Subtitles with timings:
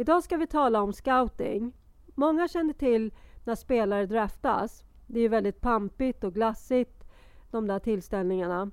[0.00, 1.72] Idag ska vi tala om scouting.
[2.14, 3.14] Många känner till
[3.44, 4.84] när spelare draftas.
[5.06, 7.04] Det är ju väldigt pampigt och glassigt,
[7.50, 8.70] de där tillställningarna.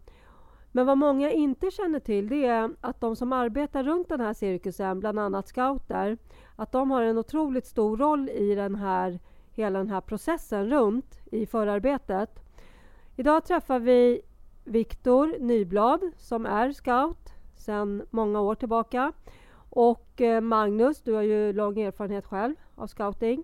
[0.71, 4.33] Men vad många inte känner till det är att de som arbetar runt den här
[4.33, 6.17] cirkusen, bland annat scouter,
[6.55, 9.19] att de har en otroligt stor roll i den här,
[9.51, 12.39] hela den här processen runt i förarbetet.
[13.15, 14.21] Idag träffar vi
[14.63, 19.13] Viktor Nyblad som är scout sedan många år tillbaka.
[19.79, 23.43] Och eh, Magnus, du har ju lång erfarenhet själv av scouting.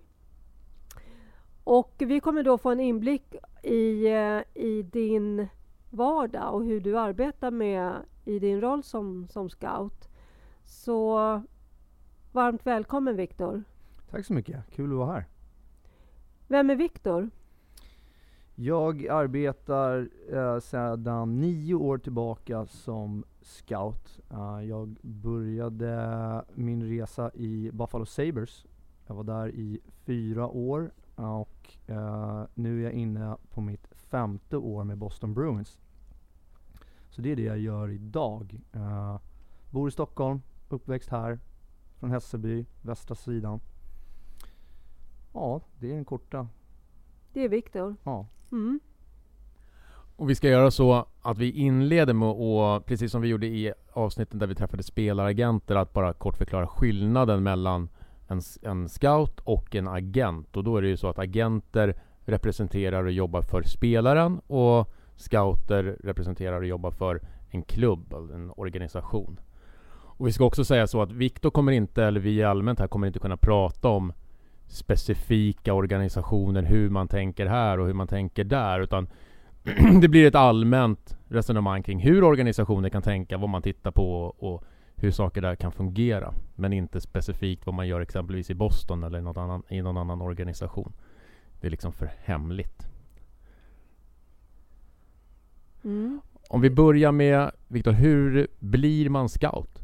[1.64, 5.48] Och vi kommer då få en inblick i, eh, i din
[5.90, 7.92] vardag och hur du arbetar med
[8.24, 10.08] i din roll som, som scout.
[10.64, 11.14] Så
[12.32, 13.62] varmt välkommen Viktor.
[14.10, 15.24] Tack så mycket, kul att vara här.
[16.48, 17.30] Vem är Viktor?
[18.54, 24.20] Jag arbetar eh, sedan nio år tillbaka som scout.
[24.32, 28.66] Uh, jag började min resa i Buffalo Sabres.
[29.06, 34.56] Jag var där i fyra år och uh, nu är jag inne på mitt femte
[34.56, 35.78] år med Boston Bruins.
[37.10, 38.60] Så det är det jag gör idag.
[38.76, 39.18] Uh,
[39.70, 41.38] bor i Stockholm, uppväxt här,
[41.98, 43.60] från Hässelby, västra sidan.
[45.32, 46.48] Ja, det är den korta.
[47.32, 47.96] Det är Viktor.
[48.04, 48.26] Ja.
[48.52, 48.80] Mm.
[50.16, 53.72] Och vi ska göra så att vi inleder med att, precis som vi gjorde i
[53.92, 57.88] avsnitten där vi träffade spelaragenter, att bara kort förklara skillnaden mellan
[58.28, 60.56] en, en scout och en agent.
[60.56, 65.96] Och då är det ju så att agenter representerar och jobbar för spelaren och scouter
[66.00, 67.20] representerar och jobbar för
[67.50, 69.40] en klubb, alltså en organisation.
[70.16, 73.06] Och vi ska också säga så att Viktor kommer inte, eller vi allmänt här, kommer
[73.06, 74.12] inte kunna prata om
[74.66, 79.08] specifika organisationer, hur man tänker här och hur man tänker där, utan
[80.00, 84.64] det blir ett allmänt resonemang kring hur organisationer kan tänka, vad man tittar på och
[84.94, 86.34] hur saker där kan fungera.
[86.54, 90.20] Men inte specifikt vad man gör exempelvis i Boston eller något annan, i någon annan
[90.20, 90.92] organisation.
[91.60, 92.88] Det är liksom för hemligt.
[95.84, 96.20] Mm.
[96.48, 99.82] Om vi börjar med Viktor, hur blir man scout?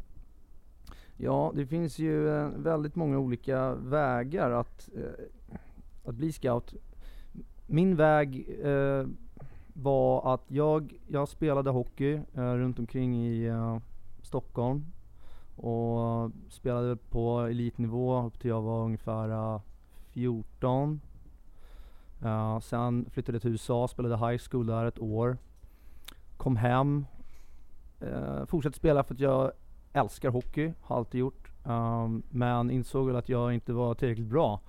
[1.17, 5.25] Ja, det finns ju eh, väldigt många olika vägar att, eh,
[6.05, 6.73] att bli scout.
[7.67, 9.05] Min väg eh,
[9.73, 13.77] var att jag, jag spelade hockey eh, runt omkring i eh,
[14.21, 14.85] Stockholm
[15.55, 19.61] och spelade på elitnivå upp till jag var ungefär eh,
[20.11, 21.01] 14.
[22.23, 25.37] Uh, eh, sen flyttade jag till USA, spelade high school där ett år.
[26.37, 27.05] Kom hem,
[28.03, 29.51] uh, fortsatte spela för att jag
[29.93, 31.51] älskar hockey, har alltid gjort.
[31.63, 34.59] Um, men insåg väl att jag inte var tillräckligt bra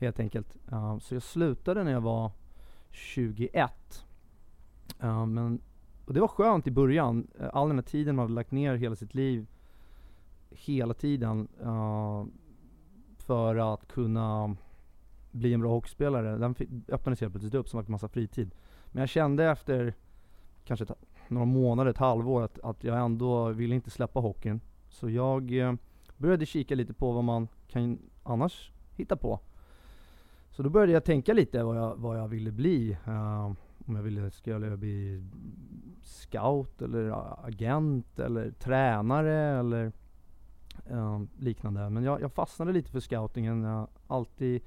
[0.00, 0.56] helt enkelt.
[0.72, 2.30] Uh, så jag slutade när jag var
[2.90, 4.07] 21.
[5.04, 5.60] Uh, men,
[6.04, 8.74] och det var skönt i början, eh, all den här tiden man hade lagt ner
[8.74, 9.46] hela sitt liv,
[10.50, 12.24] hela tiden, uh,
[13.18, 14.56] för att kunna
[15.30, 16.38] bli en bra hockeyspelare.
[16.38, 16.54] Den
[16.88, 18.50] öppnades helt plötsligt upp som en massa fritid.
[18.86, 19.94] Men jag kände efter
[20.64, 20.92] kanske ett,
[21.28, 24.60] några månader, ett halvår, att, att jag ändå ville inte släppa hockeyn.
[24.88, 25.72] Så jag eh,
[26.16, 29.40] började kika lite på vad man kan annars hitta på.
[30.50, 32.96] Så då började jag tänka lite vad jag, vad jag ville bli.
[33.08, 33.52] Uh,
[33.88, 35.24] om jag ville, skulle jag bli
[36.02, 37.12] scout eller
[37.46, 39.92] agent eller tränare eller
[40.86, 41.90] eh, liknande.
[41.90, 43.62] Men jag, jag, fastnade lite för scoutingen.
[43.62, 44.62] Jag har alltid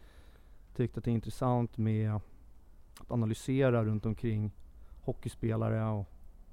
[0.76, 4.52] tyckt att det är intressant med att analysera runt omkring
[5.02, 6.08] hockeyspelare och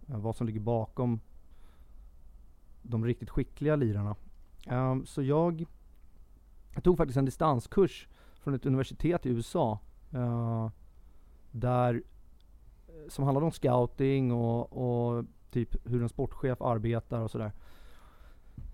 [0.08, 1.20] eh, vad som ligger bakom
[2.82, 4.16] de riktigt skickliga lirarna.
[4.70, 5.66] Um, så jag,
[6.74, 8.08] jag, tog faktiskt en distanskurs
[8.40, 9.78] från ett universitet i USA.
[10.14, 10.70] Uh,
[11.50, 12.02] där,
[13.08, 17.52] som handlade om scouting och, och typ hur en sportchef arbetar och sådär.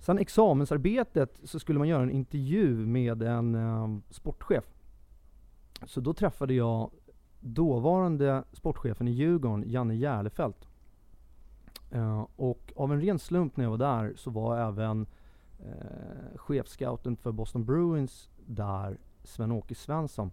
[0.00, 4.64] Sen examensarbetet så skulle man göra en intervju med en um, sportchef.
[5.86, 6.90] Så då träffade jag
[7.40, 10.68] dåvarande sportchefen i Djurgården, Janne Järlefelt.
[11.90, 15.06] Eh, och av en ren slump när jag var där så var även
[15.58, 20.30] eh, chefscouten för Boston Bruins där, Sven-Åke Svensson.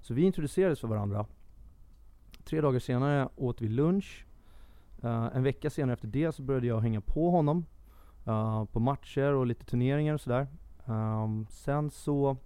[0.00, 1.26] Så vi introducerades för varandra.
[2.44, 4.26] Tre dagar senare åt vi lunch.
[5.04, 7.66] Uh, en vecka senare efter det så började jag hänga på honom
[8.28, 10.46] uh, på matcher och lite turneringar och sådär.
[10.86, 12.36] Um, sen så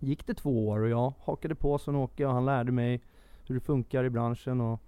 [0.00, 3.02] gick det två år och jag hakade på Sven-Åke och han lärde mig
[3.46, 4.80] hur det funkar i branschen och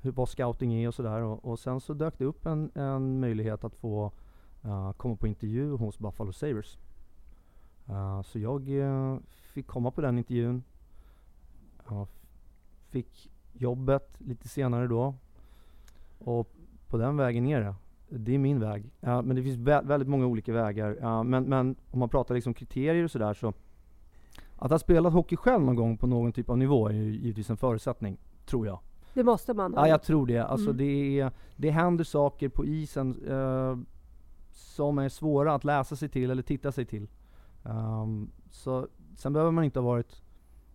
[0.00, 1.20] hur, vad scouting är och sådär.
[1.20, 4.12] Och, och, sen så dök det upp en, en möjlighet att få
[4.64, 6.78] uh, komma på intervju hos Buffalo Sabres.
[7.88, 10.62] Uh, så jag uh, fick komma på den intervjun
[12.90, 15.14] fick jobbet lite senare då.
[16.18, 16.52] Och
[16.88, 17.74] på den vägen ner det.
[18.08, 18.90] Det är min väg.
[19.00, 20.96] Ja, men det finns vä väldigt många olika vägar.
[21.00, 23.52] Ja, men, men om man pratar liksom kriterier och sådär så
[24.56, 27.50] att ha spelat hockey själv någon gång på någon typ av nivå är ju givetvis
[27.50, 28.78] en förutsättning, tror jag.
[29.14, 29.86] Det måste man ha.
[29.86, 30.38] Ja, jag tror det.
[30.38, 30.76] Alltså mm.
[30.76, 33.78] det, är, det händer saker på isen uh,
[34.50, 37.08] som är svåra att läsa sig till eller titta sig till.
[37.62, 40.22] Um, så, sen behöver man inte ha varit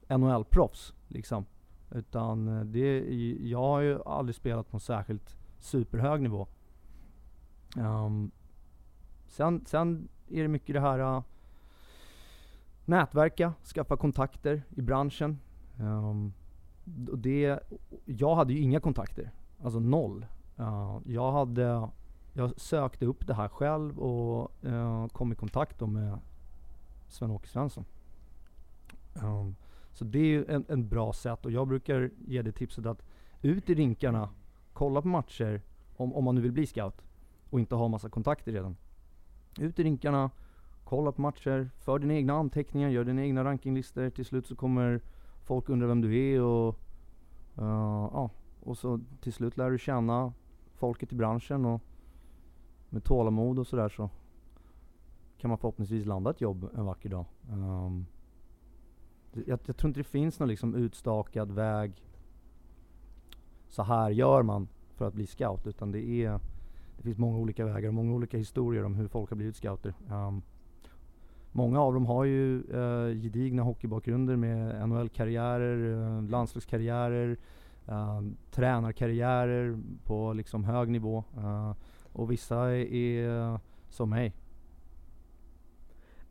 [0.08, 1.46] NHL-proffs, liksom.
[1.96, 3.00] Utan eh, det,
[3.50, 6.48] jag har ju aldrig spelat på en särskilt superhög nivå.
[7.78, 8.32] Um,
[9.28, 11.24] sen, sen är det mycket det här uh,
[12.86, 15.40] nätverka, skaffa kontakter i branschen.
[15.80, 16.34] Um,
[17.14, 17.60] det,
[18.06, 19.32] jag hade ju inga kontakter,
[19.64, 20.26] alltså noll.
[20.60, 21.90] Uh, jag, hade,
[22.34, 26.20] jag sökte upp det här själv och uh, kom i kontakt med
[27.08, 27.86] Sven-Åke Svensson.
[29.14, 29.56] Um,
[29.96, 33.02] så det är ju en, en, bra sätt och jag brukar ge det tipset att
[33.42, 34.30] ut i rinkarna,
[34.74, 35.62] kolla på matcher
[35.96, 37.02] om, om man nu vill bli scout
[37.50, 38.78] och inte ha massa kontakter redan.
[39.60, 40.32] Ut i rinkarna,
[40.84, 44.10] kolla på matcher, för dina egna anteckningar, gör dina egna rankinglistor.
[44.10, 45.02] Till slut så kommer
[45.44, 46.80] folk undra vem du är och
[47.58, 50.34] uh, ja, och så till slut lär du känna
[50.74, 51.82] folket i branschen och
[52.90, 54.10] med tålamod och sådär så
[55.38, 57.26] kan man förhoppningsvis landa ett jobb en vacker dag.
[57.52, 58.06] Um,
[59.48, 61.92] jag, jag, tror inte det finns någon liksom utstakad väg.
[63.70, 65.68] Så här gör man för att bli scout.
[65.68, 66.40] Utan det är
[66.98, 69.94] det finns många olika vägar och många olika historier om hur folk har blivit scouter.
[70.12, 70.42] Um,
[71.52, 77.38] många av dem har ju uh, gedigna hockeybakgrunder med NHL-karriärer, uh, eh, landslagskarriärer,
[77.90, 78.22] uh,
[78.52, 81.24] tränarkarriärer på liksom hög nivå.
[81.38, 81.74] Uh,
[82.14, 83.60] och vissa är, är
[83.90, 84.34] som mig.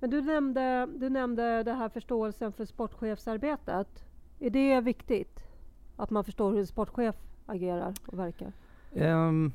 [0.04, 4.04] Men du nämnde, du nämnde det här förståelsen för sportchefsarbetet.
[4.38, 5.40] Är det viktigt?
[5.96, 7.16] Att man förstår hur en sportchef
[7.46, 8.52] agerar och verkar?
[8.92, 9.52] Um,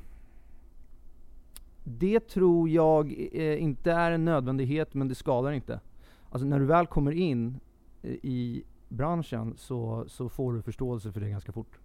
[1.84, 5.80] det tror jag eh, inte är en nödvändighet, men det skadar inte.
[6.30, 7.60] Alltså när du väl kommer in
[8.02, 11.80] eh, i branschen så, så får du förståelse för det ganska fort.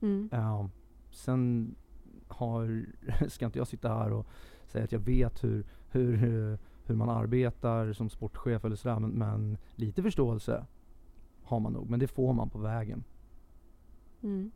[0.00, 0.30] Mm.
[0.32, 0.66] Uh,
[1.10, 1.74] sen
[2.28, 2.86] har,
[3.28, 4.26] ska inte jag sitta här och
[4.66, 6.16] säga att jag vet hur, hur,
[6.86, 10.66] hur man arbetar som sportchef eller sådär, men, men lite förståelse
[11.42, 11.90] har man nog.
[11.90, 13.04] Men det får man på vägen.
[14.22, 14.50] Mm.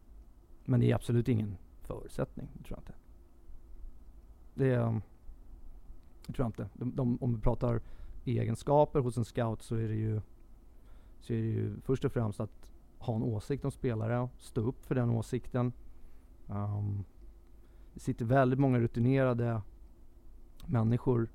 [0.64, 2.94] Men det är absolut ingen förutsättning, tror jag inte.
[4.54, 5.00] Det är,
[6.26, 6.68] jag tror inte.
[6.74, 7.80] De, de, om vi pratar
[8.24, 10.20] egenskaper hos en scout så är det ju
[11.20, 14.84] så är det ju först och främst att ha en åsikt om spelare, stå upp
[14.84, 15.72] för den åsikten.
[16.46, 17.04] Um,
[17.94, 19.62] det sitter väldigt många rutinerade
[20.66, 21.28] människor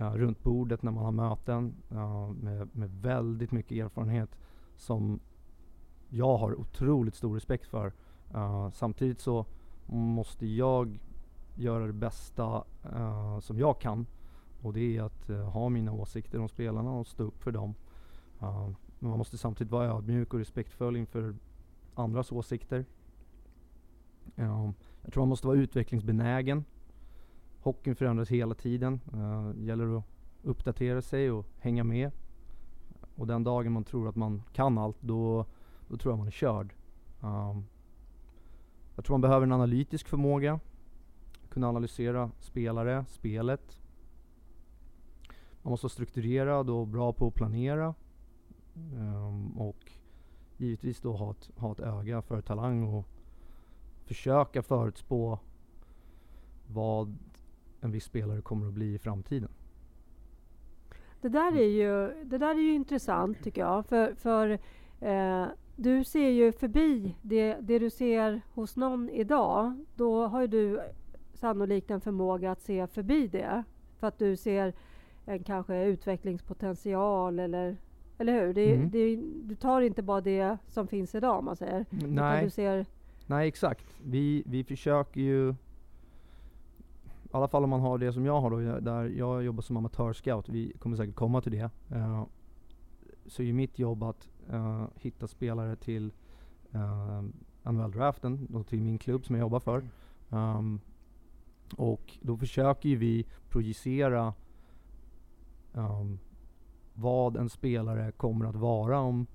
[0.00, 4.38] uh, runt bordet när man har möten uh, med, med väldigt mycket erfarenhet
[4.76, 5.20] som
[6.08, 7.92] jag har otroligt stor respekt för.
[8.34, 9.46] Uh, samtidigt så
[9.86, 10.98] måste jag
[11.54, 12.64] göra det bästa
[13.40, 14.06] som jag kan.
[14.62, 17.74] Och det är att eh, ha mina åsikter om spelarna och stå upp för dem.
[18.98, 21.36] Men man måste samtidigt vara ödmjuk och respektfull inför
[21.94, 22.84] andras åsikter.
[24.34, 26.64] jag tror man måste vara utvecklingsbenägen.
[27.66, 29.00] Hockeyn förändras hela tiden.
[29.14, 30.04] Uh, gäller att
[30.42, 32.10] uppdatera sig och hänga med.
[33.16, 35.44] Och den dagen man tror att man kan allt, då,
[35.88, 36.74] då tror jag man är körd.
[37.20, 37.66] Um,
[38.94, 40.60] jag tror man behöver en analytisk förmåga
[41.48, 43.80] kunna analysera spelare, spelet.
[45.62, 47.94] Man måste vara strukturerad och bra på att planera.
[48.94, 49.92] Um, och
[50.56, 53.06] givetvis då ha ett, ha ett öga för talang och
[54.04, 55.38] försöka förutspå
[56.66, 57.16] vad
[57.80, 59.48] en viss spelare kommer att bli i framtiden.
[61.20, 63.86] Det där är ju, det där är ju intressant tycker jag.
[63.86, 64.58] För, för
[65.00, 69.84] eh, du ser ju förbi det, det du ser hos någon idag.
[69.94, 70.80] Då har ju du
[71.34, 73.64] sannolikt en förmåga att se förbi det.
[73.98, 74.72] För att du ser
[75.24, 77.76] en kanske utvecklingspotential eller
[78.18, 78.54] eller hur?
[78.54, 78.90] Det, mm.
[78.90, 81.86] det, du tar inte bara det som finns idag om man säger.
[81.90, 82.84] Nej.
[83.26, 83.84] Nej exakt.
[84.04, 85.54] Vi, vi försöker ju,
[87.26, 89.76] i alla fall om man har det som jag har då, där jag jobbar som
[89.76, 91.70] amatörscout, vi kommer säkert komma till det.
[91.90, 92.24] eh,
[93.26, 96.12] så är mitt jobb att eh, hitta spelare till
[96.74, 97.22] uh,
[97.62, 99.88] NHL-draften och till min klubb som jag jobbar för.
[100.30, 100.80] Um,
[101.76, 104.34] och då försöker ju vi projicera
[105.72, 106.18] um,
[106.94, 109.26] vad en spelare kommer att vara om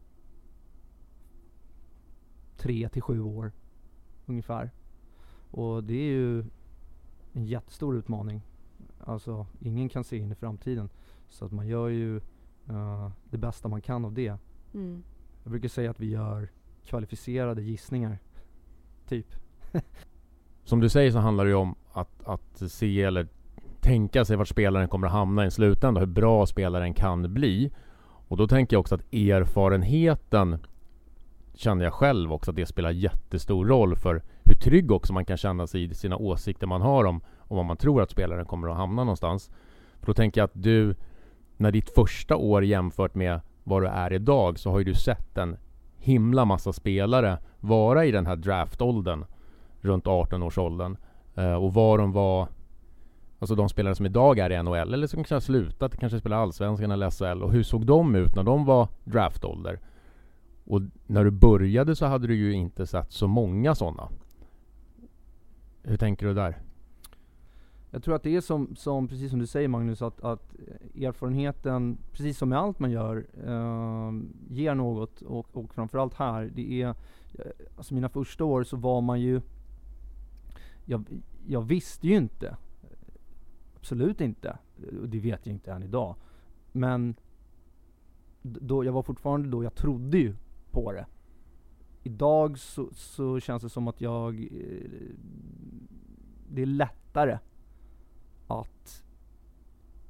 [2.57, 3.51] tre till sju år
[4.25, 4.71] ungefär.
[5.51, 6.45] Och det är ju
[7.33, 8.41] en jättestor utmaning.
[8.99, 10.89] Alltså ingen kan se in i framtiden.
[11.29, 12.17] Så att man gör ju
[12.69, 14.37] eh, det bästa man kan av det.
[14.73, 15.03] Mm.
[15.43, 16.49] Jag brukar säga att vi gör
[16.85, 18.19] kvalificerade gissningar.
[19.07, 19.35] Typ.
[20.63, 23.27] Som du säger så handlar det ju om att, att se eller
[23.79, 27.71] tänka sig vart spelaren kommer att hamna i en slutända, hur bra spelaren kan bli.
[28.27, 30.57] Och då tänker jag också att erfarenheten
[31.53, 35.37] känner jag själv också att det spelar jättestor roll för hur trygg också man kan
[35.37, 38.67] känna sig i sina åsikter man har om, om vad man tror att spelaren kommer
[38.67, 39.51] att hamna någonstans.
[39.99, 40.95] För då tänker jag att du,
[41.57, 45.37] när ditt första år jämfört med vad du är idag, så har ju du sett
[45.37, 45.57] en
[45.97, 49.25] himla massa spelare vara i den här draftåldern
[49.81, 50.97] runt 18-årsåldern.
[51.35, 52.47] Eh, och var de var
[53.39, 56.37] Alltså de spelare som idag är i NHL eller som kanske har slutat, kanske spelar
[56.37, 57.43] Allsvenskan eller SHL.
[57.43, 59.79] Och hur såg de ut när de var draftålder?
[60.65, 64.09] Och när du började så hade du ju inte sett så många sådana.
[65.83, 66.61] Hur tänker du där?
[67.91, 70.55] Jag tror att det är som, som precis som du säger Magnus, att, att
[70.95, 74.11] erfarenheten, precis som med allt man gör, eh,
[74.49, 75.21] ger något.
[75.21, 76.95] Och, och framförallt här, det är, eh,
[77.77, 79.41] alltså mina första år så var man ju,
[80.85, 81.05] jag,
[81.47, 82.57] jag visste ju inte.
[83.75, 84.57] Absolut inte.
[85.01, 86.15] Och det vet jag inte än idag.
[86.71, 87.15] Men
[88.41, 90.35] då, jag var fortfarande då, jag trodde ju
[90.71, 91.05] på det.
[92.03, 94.91] Idag så, så känns det som att jag, eh,
[96.49, 97.37] det är lättare
[98.47, 99.03] att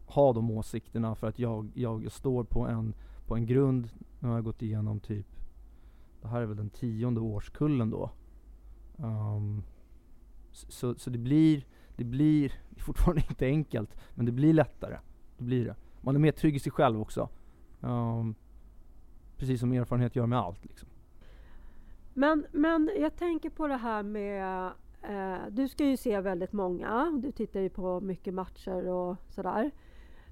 [0.06, 2.94] ha de åsikterna för att jag, jag står på en,
[3.28, 5.28] på en grund, nu har jag gått igenom typ,
[6.22, 8.12] det här är väl den tionde årskullen då.
[8.98, 9.64] Um,
[10.52, 14.98] så, så det blir, det blir, det är fortfarande inte enkelt, men det blir lättare.
[15.38, 15.76] Det blir det.
[16.02, 17.30] Man är mer trygg i sig själv också.
[17.80, 18.36] Um,
[19.38, 20.90] precis som erfarenhet gör med allt liksom.
[22.14, 24.72] Men, men jag tänker på det här med...
[25.04, 27.20] Eh, du ska ju se väldigt många.
[27.24, 29.72] Du tittar ju på mycket matcher och sådär.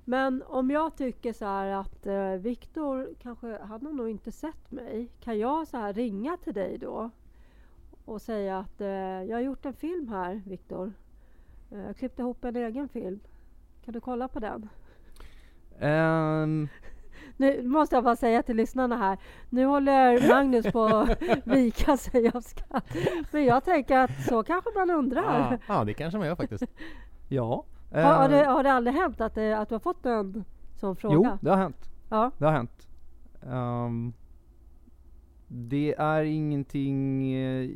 [0.06, 4.72] Men om jag tycker så här att eh, Viktor kanske, han har nog inte sett
[4.72, 5.12] mig.
[5.20, 7.10] Kan jag så här ringa till dig då?
[8.06, 8.88] Och säga att eh,
[9.24, 10.94] jag har gjort en film här, Viktor.
[11.72, 13.20] Eh, jag klippte ihop en egen film.
[13.86, 14.70] Kan du kolla på den?
[15.82, 16.68] Um,
[17.40, 19.18] nu måste jag bara säga till lyssnarna här.
[19.50, 22.96] Nu håller Magnus på att vika sig av skratt.
[23.32, 25.60] Men jag tänker att så kanske man undrar.
[25.68, 26.64] Ja, ah, det kanske man gör faktiskt.
[27.30, 27.66] ja.
[27.92, 30.44] Har, har, det, har det aldrig hänt att, det, att du har fått en
[30.76, 31.16] sån fråga?
[31.16, 31.90] Jo, det har hänt.
[32.10, 32.32] Ja.
[32.38, 32.90] Det har hänt.
[33.44, 34.14] Ehm,
[35.48, 37.70] det är ingenting eh,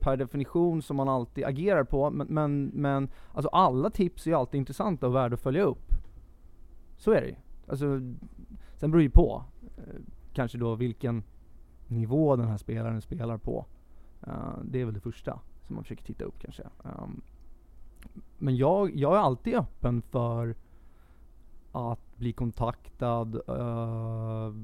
[0.00, 4.58] per definition som man alltid agerar på, men, men, men alltså alla tips är alltid
[4.58, 5.92] intressanta och värda att följa upp.
[6.96, 7.36] Så är det ju.
[7.68, 8.00] Alltså,
[8.76, 9.44] sen beror det ju på.
[9.76, 10.00] Eh,
[10.32, 11.22] kanske då vilken
[11.86, 13.66] nivå den här spelaren spelar på.
[14.28, 16.62] Uh, det är väl det första som man försöker titta upp kanske.
[16.82, 17.22] Um,
[18.38, 20.54] men jag, jag är alltid öppen för
[21.72, 24.54] att bli kontaktad uh,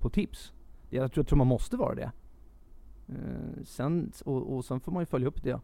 [0.00, 0.52] på tips.
[0.90, 2.12] Jag tror, jag tror man måste vara det.
[3.08, 5.60] Uh, sen, och, och sen får man ju följa upp det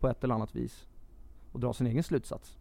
[0.00, 0.88] på ett eller annat vis
[1.52, 2.58] och dra sin egen slutsats.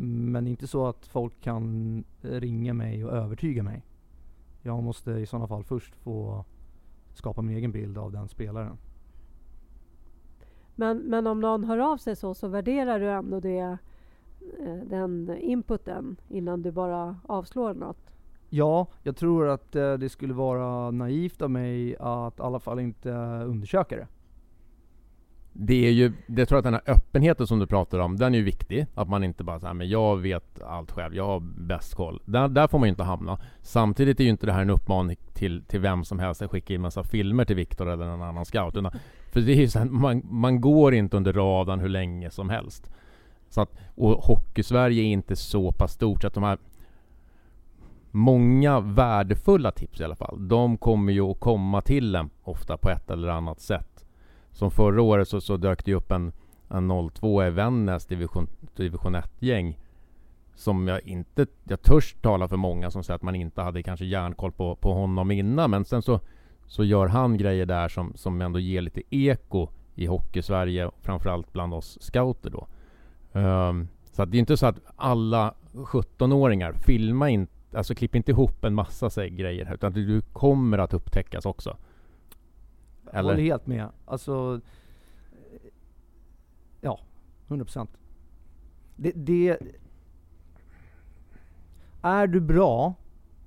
[0.00, 3.82] Men inte så att folk kan ringa mig och övertyga mig.
[4.62, 6.44] Jag måste i sådana fall först få
[7.14, 8.76] skapa min egen bild av den spelaren.
[10.74, 13.78] Men, men om någon hör av sig så, så värderar du ändå det,
[14.58, 18.10] eh, den inputen innan du bara avslår något?
[18.48, 22.80] Ja, jag tror att eh, det skulle vara naivt av mig att i alla fall
[22.80, 23.10] inte
[23.46, 24.06] undersöka det.
[25.60, 28.34] Det är ju, det tror jag att den här öppenheten som du pratar om, den
[28.34, 28.86] är ju viktig.
[28.94, 32.22] Att man inte bara säger men jag vet allt själv, jag har bäst koll.
[32.24, 33.38] Där, där får man ju inte hamna.
[33.62, 36.74] Samtidigt är ju inte det här en uppmaning till, till vem som helst att skicka
[36.74, 38.76] in massa filmer till Viktor eller någon annan scout.
[38.76, 38.92] Utan,
[39.32, 42.50] för det är ju så här, man, man går inte under radarn hur länge som
[42.50, 42.90] helst.
[43.50, 46.58] Så att, och Hockeysverige är inte så pass stort så att de här
[48.10, 52.90] Många värdefulla tips i alla fall, de kommer ju att komma till en ofta på
[52.90, 53.87] ett eller annat sätt.
[54.58, 56.32] Som förra året så, så dök det ju upp en,
[56.68, 58.46] en 02 i Vännäs division,
[58.76, 59.78] division 1-gäng.
[60.54, 64.04] Som jag inte, jag törs tala för många som säger att man inte hade kanske
[64.04, 65.70] järnkoll på, på honom innan.
[65.70, 66.20] Men sen så
[66.66, 71.74] så gör han grejer där som, som ändå ger lite eko i hockey-Sverige, framförallt bland
[71.74, 72.66] oss scouter då.
[73.40, 78.30] Um, så att det är inte så att alla 17-åringar, filma inte, alltså klipp inte
[78.30, 81.76] ihop en massa sig, grejer utan du kommer att upptäckas också.
[83.12, 83.88] Jag håller helt med.
[84.04, 84.60] Alltså,
[86.80, 87.00] ja,
[87.48, 87.88] 100%.
[88.96, 89.58] Det, det,
[92.02, 92.94] är du bra,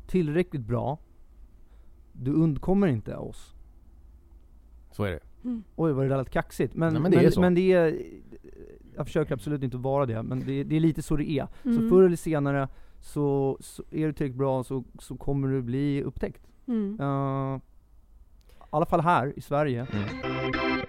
[0.07, 0.99] tillräckligt bra,
[2.11, 3.55] du undkommer inte oss.
[4.91, 5.19] Så är det.
[5.43, 5.63] Mm.
[5.75, 6.75] Oj vad det lät kaxigt.
[6.75, 7.41] Men, Nej, men det men, är så.
[7.41, 8.01] men det är,
[8.95, 11.47] jag försöker absolut inte vara det, men det, det är lite så det är.
[11.63, 11.89] Så Mm.
[11.89, 12.67] förr eller senare
[12.99, 16.47] så, så är du tillräckligt bra så, så kommer du bli upptäckt.
[16.67, 16.99] Mm.
[16.99, 17.59] Uh,
[18.77, 19.87] alla fall här i Sverige.
[19.93, 20.85] Mm.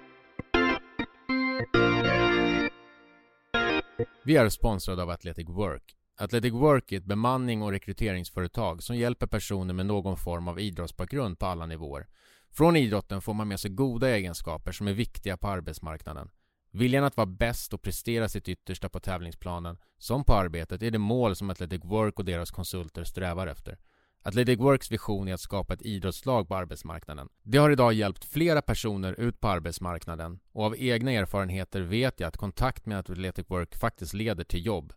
[4.25, 5.97] Vi är sponsrade av Athletic Work.
[6.17, 11.39] Athletic Work är ett bemanning och rekryteringsföretag som hjälper personer med någon form av idrottsbakgrund
[11.39, 12.07] på alla nivåer.
[12.51, 16.31] Från idrotten får man med sig goda egenskaper som är viktiga på arbetsmarknaden.
[16.71, 20.99] Viljan att vara bäst och prestera sitt yttersta på tävlingsplanen, som på arbetet, är det
[20.99, 23.79] mål som Athletic Work och deras konsulter strävar efter.
[24.25, 27.29] Athletic Works vision är att skapa ett idrottslag på arbetsmarknaden.
[27.43, 32.29] Det har idag hjälpt flera personer ut på arbetsmarknaden och av egna erfarenheter vet jag
[32.29, 34.93] att kontakt med Athletic Work faktiskt leder till jobb.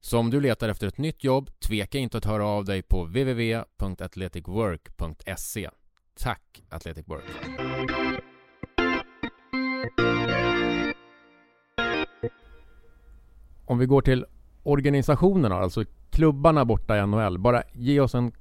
[0.00, 3.04] Så om du letar efter ett nytt jobb, tveka inte att höra av dig på
[3.04, 5.70] www.athleticwork.se.
[6.18, 7.24] Tack Athletic Work!
[13.66, 14.26] Om vi går till
[14.62, 17.38] organisationerna, alltså klubbarna borta i NHL.
[17.38, 18.32] Bara ge oss en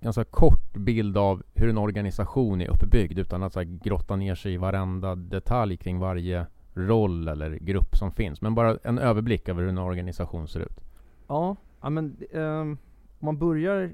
[0.00, 4.34] ganska kort bild av hur en organisation är uppbyggd utan att så här, grotta ner
[4.34, 8.40] sig i varenda detalj kring varje roll eller grupp som finns.
[8.40, 10.80] Men bara en överblick över hur en organisation ser ut.
[11.26, 12.78] Ja, ja men ehm,
[13.18, 13.92] om man börjar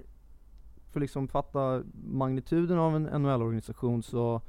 [0.92, 4.40] för liksom fatta magnituden av en NHL-organisation så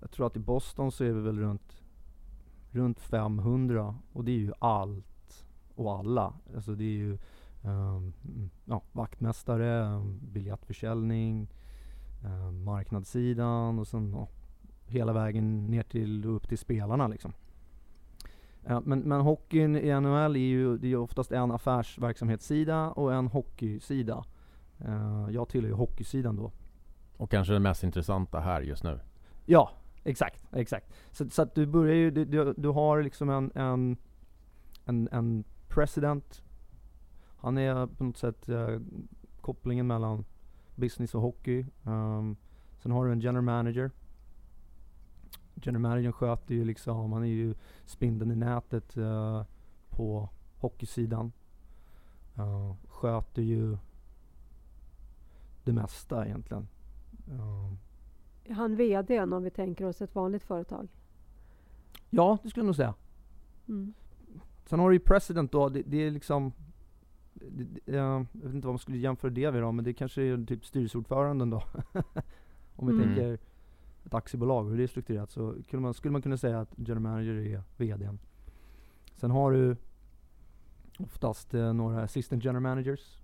[0.00, 1.82] jag tror att i Boston så är vi väl runt,
[2.70, 5.11] runt 500 och det är ju allt
[5.74, 6.32] och alla.
[6.54, 7.18] Alltså det är ju
[7.62, 8.12] ehm,
[8.64, 11.48] ja, vaktmästare, um, biljettförsäljning,
[12.24, 14.28] um, marknadssidan och sen ja,
[14.86, 17.32] hela vägen ner till upp till spelarna liksom.
[18.64, 23.26] Ja, men, men hockeyn i NHL är ju, det är oftast en affärsverksamhetssida och en
[23.26, 24.24] hockeysida.
[24.78, 26.52] Eh, jag tillhör ju hockeysidan då.
[27.16, 29.00] Och kanske det mest intressanta här just nu.
[29.46, 29.70] Ja,
[30.04, 30.92] exakt, exakt.
[31.10, 33.96] Så, så att du börjar ju, du, du, du har liksom en, en,
[34.84, 35.44] en, en
[35.74, 36.42] president.
[37.36, 38.78] Han är på något sätt eh,
[39.40, 40.24] kopplingen mellan
[40.74, 41.66] business och hockey.
[41.84, 42.36] Um,
[42.78, 43.90] sen har du en general manager.
[45.54, 47.54] General managern sköter ju liksom, han är ju
[47.86, 49.44] spindeln i nätet eh,
[49.90, 51.32] på hockeysidan.
[52.38, 53.78] Uh, sköter ju
[55.64, 56.68] det mesta egentligen.
[57.30, 57.72] Uh,
[58.44, 60.88] Är han VD om vi tänker oss ett vanligt företag?
[62.10, 62.94] ja, det skulle jag nog säga.
[63.68, 63.94] Mm.
[64.64, 66.52] Sen har du ju president då, det, det är liksom
[67.34, 70.46] det, jag vet inte vad man skulle jämföra det med då, men det kanske är
[70.46, 71.62] typ styrelseordföranden då.
[72.76, 73.06] Om vi Mm.
[73.06, 73.38] tänker
[74.04, 77.00] ett aktiebolag, hur det är strukturerat, så skulle man, skulle man kunna säga att general
[77.00, 78.18] manager är VDn.
[79.14, 79.76] Sen har du
[80.98, 83.22] oftast eh, några assistant general managers.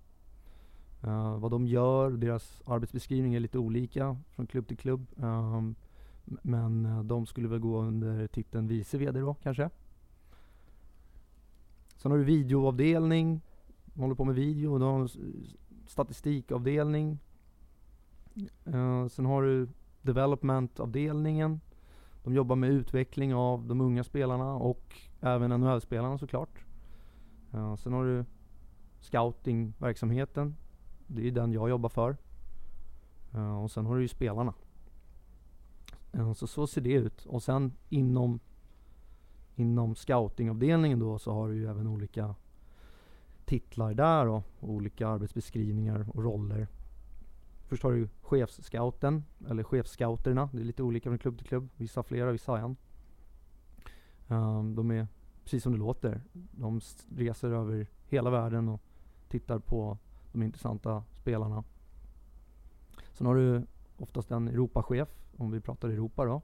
[1.03, 5.05] Eh, vad de gör, deras arbetsbeskrivning är lite olika från klubb till klubb.
[5.15, 5.75] Um,
[6.25, 9.69] men eh, de skulle väl gå under titeln vice VD då kanske.
[11.99, 13.41] Sen har du videoavdelning,
[13.85, 15.09] de håller på med video, Du har en
[15.87, 17.19] statistikavdelning.
[18.67, 19.67] Uh, sen har du
[20.01, 21.61] developmentavdelningen.
[22.23, 26.65] De jobbar med utveckling av de unga spelarna och även NHL-spelarna såklart.
[27.53, 28.25] Uh, sen har du
[28.99, 30.55] scoutingverksamheten.
[31.07, 32.17] Det är den jag jobbar för.
[33.35, 34.53] Uh, och sen har du ju spelarna.
[36.15, 37.25] Uh, så så ser det ut.
[37.25, 38.39] Och sen inom
[39.59, 42.35] Inom scoutingavdelningen då så har du ju även olika
[43.45, 46.67] titlar där och olika arbetsbeskrivningar och roller.
[47.65, 50.49] Först har du chefsscouten, eller chefsscouterna.
[50.53, 51.69] Det är lite olika från klubb till klubb.
[51.75, 52.75] Vissa har flera, vissa har en.
[54.27, 55.07] Um, de är
[55.43, 56.21] precis som det låter.
[56.33, 56.81] De
[57.15, 58.81] reser över hela världen och
[59.27, 59.97] tittar på
[60.31, 61.63] de intressanta spelarna.
[63.13, 63.65] Sen har du
[63.97, 66.41] oftast en Europachef, om vi pratar Europa då.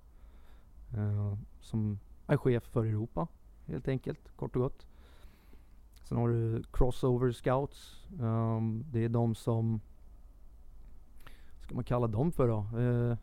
[0.98, 3.28] Uh, som är chef för Europa,
[3.66, 4.88] helt enkelt, kort och gott.
[6.04, 8.08] Sen har du crossover scouts.
[8.22, 9.82] ehm, det är de som,
[11.56, 12.78] vad ska man kalla dem för då?
[12.80, 13.18] Uh,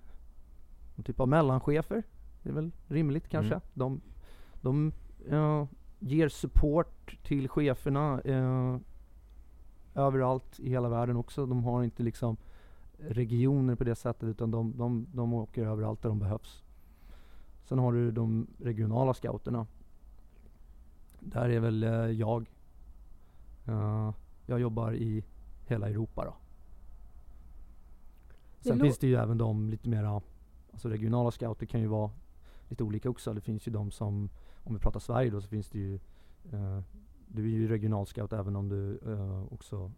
[0.97, 2.03] en typ av mellanchefer.
[2.43, 3.55] Det är väl rimligt kanske.
[3.55, 3.63] Mm.
[3.75, 4.01] De,
[4.61, 4.93] de
[5.29, 5.67] eh,
[5.99, 8.77] ger support till cheferna eh,
[9.95, 11.47] överallt i hela världen också.
[11.47, 12.37] De har inte liksom
[12.99, 16.63] regioner på det sättet utan de, de, de åker överallt där de behövs.
[17.65, 19.67] Sen har du de regionala scouterna.
[21.21, 22.51] Där är väl eh, jag.
[23.69, 24.11] Uh,
[24.47, 25.25] jag jobbar i
[25.67, 26.35] hela Europa då.
[28.61, 30.23] Sen finns det ju även de lite mera,
[30.73, 32.11] alltså regionala scouter kan ju vara
[32.69, 33.35] lite olika också.
[33.35, 34.31] Det finns ju de som,
[34.65, 35.95] om vi pratar Sverige då, så finns det ju
[36.55, 36.81] uh,
[37.29, 39.93] du är ju regional scout även om du uh, också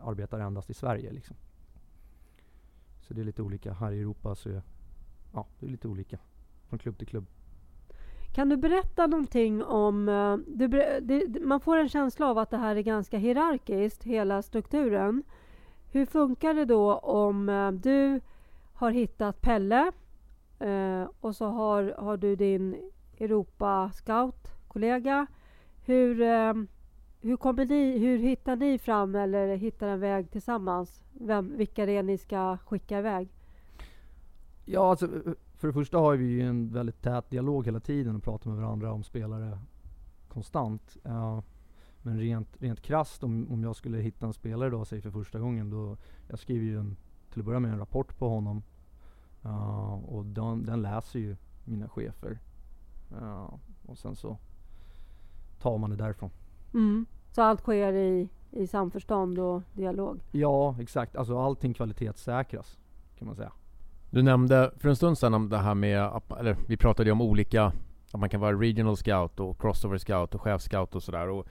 [0.00, 1.36] arbetar endast i Sverige liksom.
[3.00, 3.72] Så det är lite olika.
[3.72, 4.62] Här i Europa så är
[5.32, 6.18] ja, det är lite olika
[6.72, 7.26] från klubb till klubb.
[8.34, 10.08] Kan du berätta någonting om...
[10.08, 10.68] Eh, du,
[11.02, 15.22] det, man får en känsla av att det här är ganska hierarkiskt, hela strukturen.
[15.90, 18.20] Hur funkar det då om eh, du
[18.74, 19.92] har hittat Pelle
[20.58, 25.26] eh, och så har, har du din Europa-scout-kollega.
[25.84, 26.54] Hur, eh,
[27.20, 31.02] hur, kommer ni, hur hittar ni fram eller hittar en väg tillsammans?
[31.12, 33.28] Vem, vilka det är ni ska skicka iväg?
[34.64, 35.08] Ja, alltså,
[35.62, 38.58] för det första har vi ju en väldigt tät dialog hela tiden och pratar med
[38.58, 39.58] varandra om spelare
[40.28, 40.96] konstant.
[41.06, 41.40] Uh,
[42.02, 45.38] men rent, rent krasst om, om jag skulle hitta en spelare då, säg för första
[45.38, 45.96] gången, då
[46.28, 46.96] jag skriver ju en,
[47.32, 48.62] till att börja med en rapport på honom.
[49.44, 52.38] Uh, och den, den, läser ju mina chefer.
[53.20, 53.54] Uh,
[53.86, 54.38] och sen så
[55.60, 56.30] tar man det därifrån.
[56.74, 57.06] Mm.
[57.30, 60.20] Så allt sker i, i samförstånd och dialog?
[60.32, 61.16] Ja, exakt.
[61.16, 62.78] Alltså allting kvalitetssäkras
[63.18, 63.52] kan man säga.
[64.12, 67.20] Du nämnde för en stund sedan om det här med, eller vi pratade ju om
[67.20, 67.72] olika,
[68.12, 71.44] att man kan vara regional scout och crossover scout och chefscout och sådär.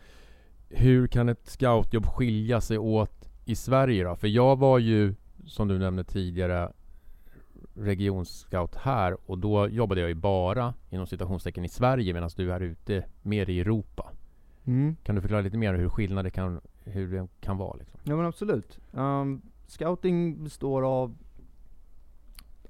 [0.69, 4.15] hur kan ett scoutjobb skilja sig åt i Sverige då?
[4.15, 6.71] För jag var ju, som du nämnde tidigare,
[7.74, 12.60] regionscout här och då jobbade jag ju bara inom citationstecken i Sverige medan du är
[12.60, 14.12] ute mer i Europa.
[14.65, 14.95] Mm.
[15.04, 17.78] Kan du förklara lite mer hur skillnader kan, hur det kan vara?
[17.78, 18.00] Liksom?
[18.04, 18.80] Ja men absolut.
[18.91, 21.15] Um, scouting består av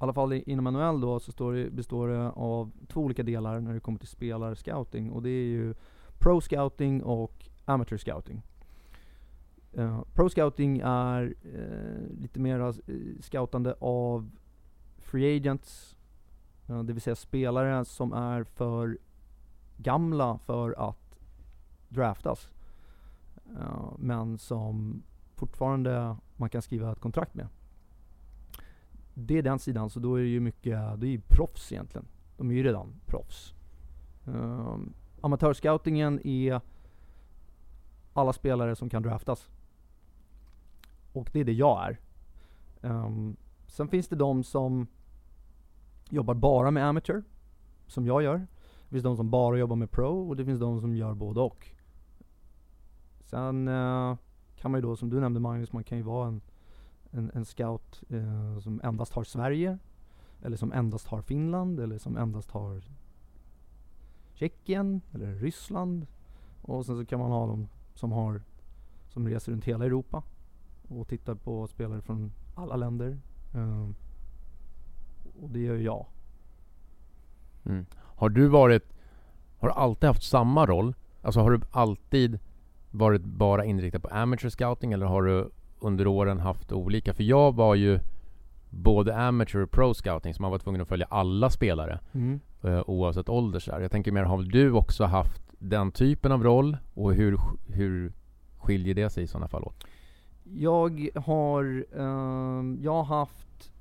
[0.02, 3.60] i alla fall inom NHL då så står det, består det av två olika delar
[3.60, 5.12] när det kommer till spelarscouting.
[5.12, 5.74] Och det är ju
[6.20, 8.42] Pro Scouting och Amateur Scouting.
[9.78, 12.74] Uh, Pro Scouting är uh, lite mer eh,
[13.20, 14.32] scoutande av
[14.98, 15.98] Free Agents.
[16.70, 18.98] Uh, det vill säga spelare som är för
[19.78, 21.20] gamla för att
[21.90, 22.52] draftas.
[23.98, 25.04] men som
[25.36, 27.48] fortfarande man kan skriva ett kontrakt med
[29.22, 32.08] det är den sidan, så då är det ju mycket, det är ju proffs egentligen.
[32.38, 33.54] De är ju redan proffs.
[34.26, 36.62] Um, amatörscoutingen är
[38.14, 39.50] alla spelare som kan draftas.
[41.14, 42.00] Och det är det jag är.
[42.82, 43.36] Um,
[43.68, 44.88] sen finns det de som
[46.10, 47.24] jobbar bara med amateur,
[47.88, 48.38] som jag gör.
[48.84, 51.40] Det finns de som bara jobbar med pro och det finns de som gör både
[51.40, 51.68] och.
[53.24, 54.18] Sen uh,
[54.56, 56.42] kan man ju då, som du nämnde Magnus, man kan ju vara en
[57.12, 59.78] en, en scout eh, som endast har Sverige,
[60.42, 62.82] eller som endast har Finland, eller som endast har
[64.34, 66.08] Tjeckien, eller Ryssland.
[66.62, 68.42] Och sen så kan man ha dem som har
[69.10, 70.24] som reser runt hela Europa
[70.88, 73.20] och tittar på spelare från alla länder.
[73.54, 73.90] Eh,
[75.42, 76.06] och det gör jag.
[77.66, 77.86] Mm.
[77.96, 78.84] Har du varit,
[79.58, 80.96] har du alltid haft samma roll?
[81.22, 82.40] Alltså har du alltid
[82.92, 85.50] varit bara inriktad på amateur scouting eller har du
[85.82, 87.14] under åren haft olika.
[87.14, 88.00] För jag var ju
[88.70, 92.00] både amateur och pro scouting, så man var tvungen att följa alla spelare.
[92.12, 92.40] Mm.
[92.64, 96.78] Eh, oavsett ålder så Jag tänker mer, har du också haft den typen av roll?
[96.94, 98.14] Och hur, hur
[98.58, 99.86] skiljer det sig i sådana fall åt?
[100.44, 101.64] Jag har,
[101.98, 103.72] uh, jag har haft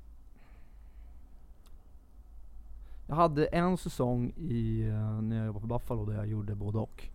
[3.07, 6.77] Jag hade en säsong i, uh, när jag jobbade på Buffalo där jag gjorde både
[6.77, 7.07] och.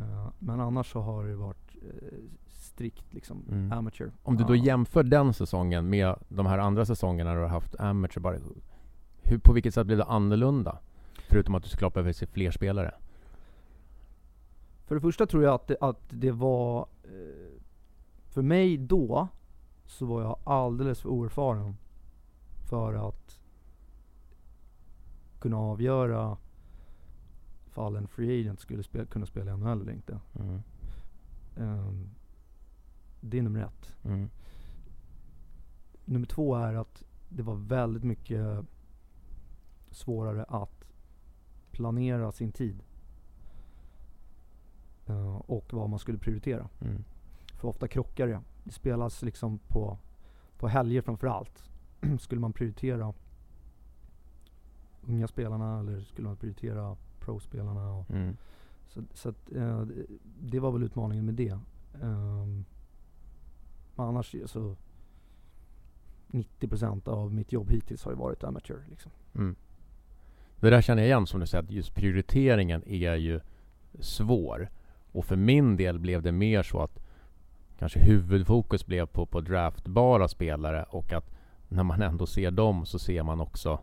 [0.00, 2.18] Uh, men annars så har det varit uh,
[2.72, 3.72] strikt liksom mm.
[3.72, 4.12] amateur.
[4.22, 8.20] Om du då jämför den säsongen med de här andra säsongerna du har haft amateur,
[8.20, 8.38] bara,
[9.22, 10.78] hur, på vilket sätt blev det annorlunda?
[11.28, 12.94] Förutom att du såklart behöver se fler spelare.
[14.86, 17.60] För det första tror jag att det, att det var, eh,
[18.28, 19.28] för mig då,
[19.86, 21.76] så var jag alldeles för oerfaren
[22.68, 23.40] för att
[25.38, 26.36] kunna avgöra
[27.66, 30.20] ifall en free agent skulle spela, kunna spela i NHL eller inte.
[30.38, 30.62] Mm.
[31.56, 32.10] Um,
[33.32, 33.96] det är nummer ett.
[34.04, 34.30] Mm.
[36.04, 38.64] Nummer två är att det var väldigt mycket
[39.90, 40.84] svårare att
[41.70, 42.82] planera sin tid.
[45.10, 46.68] Uh, och vad man skulle prioritera.
[46.80, 47.04] Mm.
[47.60, 48.40] För ofta krockar det.
[48.64, 49.98] Det spelas liksom på,
[50.58, 51.70] på helger framförallt.
[52.20, 53.14] skulle man prioritera
[55.02, 58.04] unga spelarna eller skulle man prioritera pro-spelarna?
[58.08, 58.36] Mm.
[58.88, 59.86] Så, så att, uh,
[60.40, 61.58] det var väl utmaningen med det.
[62.00, 62.64] Um,
[63.94, 64.76] men annars så...
[66.32, 68.84] 90% av mitt jobb hittills har ju varit amateur.
[68.90, 69.12] Liksom.
[69.34, 69.56] Mm.
[70.60, 73.40] Det där känner jag igen som du säger, att just prioriteringen är ju
[74.00, 74.70] svår.
[75.12, 76.98] Och för min del blev det mer så att
[77.78, 81.30] kanske huvudfokus blev på, på draftbara spelare och att
[81.68, 83.80] när man ändå ser dem så ser man också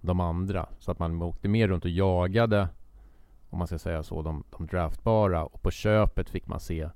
[0.00, 0.68] de andra.
[0.78, 2.68] Så att man åkte mer runt och jagade,
[3.50, 6.88] om man ska säga så, de, de draftbara och på köpet fick man se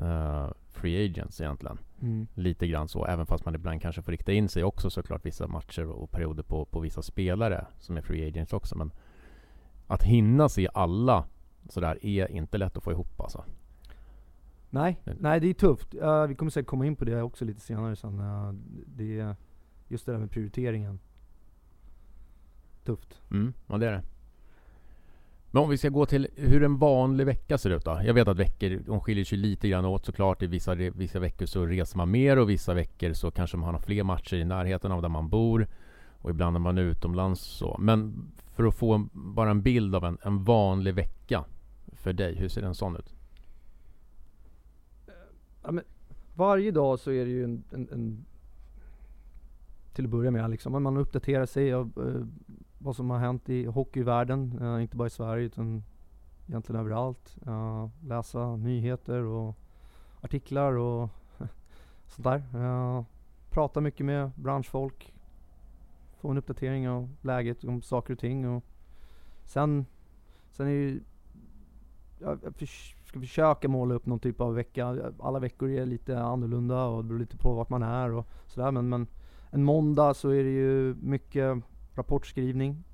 [0.00, 1.78] uh, free agents egentligen.
[2.00, 2.26] Mm.
[2.34, 5.46] Lite grann så, även fast man ibland kanske får rikta in sig också såklart vissa
[5.46, 8.78] matcher och perioder på, på vissa spelare som är free agents också.
[8.78, 8.92] Men
[9.86, 11.24] att hinna se alla
[11.68, 13.44] sådär är inte lätt att få ihop alltså.
[14.70, 15.94] Nej, nej det är tufft.
[15.94, 18.20] Uh, vi kommer säkert komma in på det också lite senare sen.
[18.20, 18.52] Uh,
[18.86, 19.36] det är
[19.88, 20.98] just det där med prioriteringen.
[22.84, 23.20] Tufft.
[23.30, 24.02] Mm, ja det är det.
[25.50, 28.00] Men om vi ska gå till hur en vanlig vecka ser ut då?
[28.04, 30.42] Jag vet att veckor, de skiljer sig lite grann åt såklart.
[30.42, 33.80] I vissa, vissa veckor så reser man mer och vissa veckor så kanske man har
[33.80, 35.68] fler matcher i närheten av där man bor.
[36.18, 37.76] Och ibland är man utomlands så.
[37.78, 41.44] Men för att få en, bara en bild av en, en vanlig vecka
[41.92, 43.14] för dig, hur ser en sån ut?
[45.62, 45.84] Ja, men
[46.34, 48.24] varje dag så är det ju en, en, en
[49.92, 52.26] till att börja med liksom, man uppdaterar sig och eh, uh,
[52.78, 55.82] vad som har hänt i hockeyvärlden, uh, inte bara i Sverige utan
[56.46, 57.38] egentligen överallt.
[57.46, 59.56] Uh, läsa nyheter och
[60.20, 61.10] artiklar och
[62.06, 62.42] sånt där.
[62.54, 63.04] Eh,
[63.50, 65.14] prata mycket med branschfolk,
[66.20, 68.48] få en uppdatering av läget om saker och ting.
[68.48, 68.64] Och
[69.44, 69.86] sen,
[70.50, 71.00] sen är ju,
[72.18, 72.68] jag, jag
[73.04, 75.12] ska försöka måla upp någon typ av vecka.
[75.20, 78.70] Alla veckor är lite annorlunda och det beror lite på vart man är och sådär.
[78.70, 79.06] Men, men
[79.50, 81.62] en måndag så är det ju mycket
[81.98, 82.84] rapportskrivning.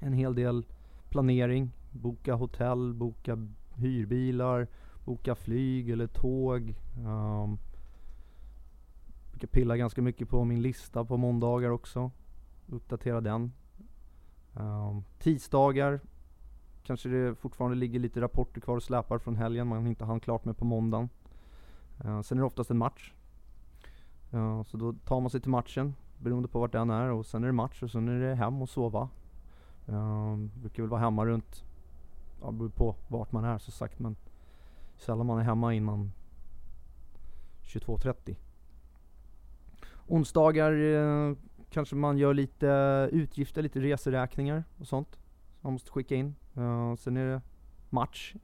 [0.00, 0.66] En hel del
[1.08, 1.70] planering.
[1.90, 4.66] Boka hotell, boka hyrbilar,
[5.04, 6.74] boka flyg eller tåg.
[7.06, 7.58] Um,
[9.30, 12.10] brukar pilla ganska mycket på min lista på måndagar också.
[12.66, 13.52] Uppdatera den.
[14.54, 16.00] Um, tisdagar
[16.82, 20.44] kanske det fortfarande ligger lite rapporter kvar och släpar från helgen man inte hann klart
[20.44, 21.08] med på måndagen.
[22.04, 23.12] Uh, sen är det oftast en match.
[24.34, 27.42] Uh, så då tar man sig till matchen beroende på vart den är och sen
[27.42, 29.08] är det match och sen är det hem och sova.
[29.88, 31.64] Uh, brukar väl vara hemma runt,
[32.42, 34.16] ja beror på vart man är så sagt men
[34.96, 36.12] sällan man är hemma innan
[37.62, 38.36] 22.30.
[40.06, 41.36] Onsdagar uh,
[41.70, 45.10] kanske man gör lite utgifter, lite reseräkningar och sånt.
[45.10, 45.20] Som
[45.60, 46.34] Man måste skicka in.
[46.56, 47.40] Uh, sen är det
[47.90, 48.34] match.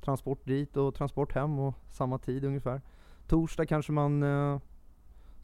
[0.00, 2.80] Transport dit och transport hem och samma tid ungefär.
[3.26, 4.60] Torsdag kanske man uh,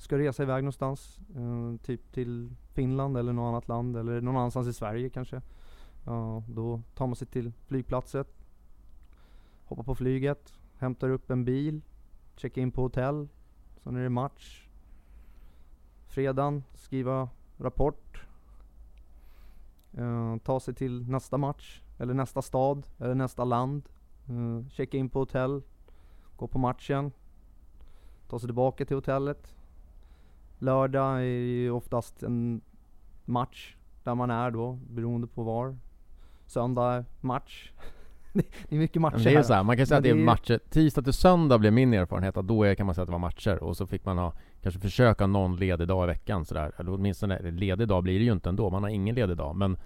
[0.01, 1.21] ska resa iväg någonstans.
[1.37, 5.43] eh, typ till Finland eller något annat land eller någon annanstans i Sverige kanske.
[6.47, 8.25] då tar man sig till flygplatsen.
[9.65, 10.59] Hoppar på flyget.
[10.79, 11.81] Hämtar upp en bil.
[12.37, 13.29] Checkar in på hotell.
[13.83, 14.69] Sen är det match.
[16.07, 18.27] Fredagen, skriva rapport.
[19.93, 23.89] eh, ta sig till nästa match, eller nästa stad, eller nästa land.
[24.29, 25.63] Eh, checka in på hotell,
[26.37, 27.13] gå på matchen,
[28.29, 29.55] ta sig tillbaka till hotellet.
[30.63, 32.61] Lördag är ju oftast en
[33.25, 35.77] match där man är då, beroende på var.
[36.47, 37.71] Söndag match.
[38.33, 40.25] det är mycket matcher det är så här, Man kan säga Men att det är
[40.25, 43.13] matcher, tisdag till söndag blev min erfarenhet att då är, kan man säga att det
[43.13, 46.73] var matcher och så fick man ha, kanske försöka någon ledig dag i veckan sådär,
[46.79, 49.77] eller åtminstone ledig dag blir det ju inte ändå, man har ingen ledig dag men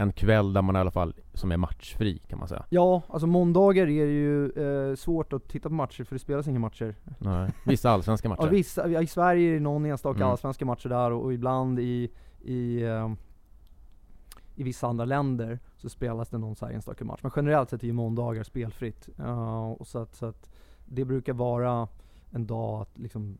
[0.00, 2.64] en kväll där man i alla fall, som är matchfri kan man säga.
[2.68, 4.50] Ja, alltså måndagar är det ju
[4.90, 6.94] eh, svårt att titta på matcher för det spelas inga matcher.
[7.18, 8.42] Nej, vissa allsvenska matcher.
[8.42, 10.30] ja, vissa, I Sverige är det någon enstaka mm.
[10.30, 12.10] allsvenska matcher där och, och ibland i,
[12.40, 13.08] i eh,
[14.60, 17.20] i vissa andra länder så spelas det någon så här enstaka match.
[17.22, 19.08] Men generellt sett är ju måndagar spelfritt.
[19.20, 20.50] Uh, och så, att, så att
[20.86, 21.88] det brukar vara
[22.30, 23.36] en dag att liksom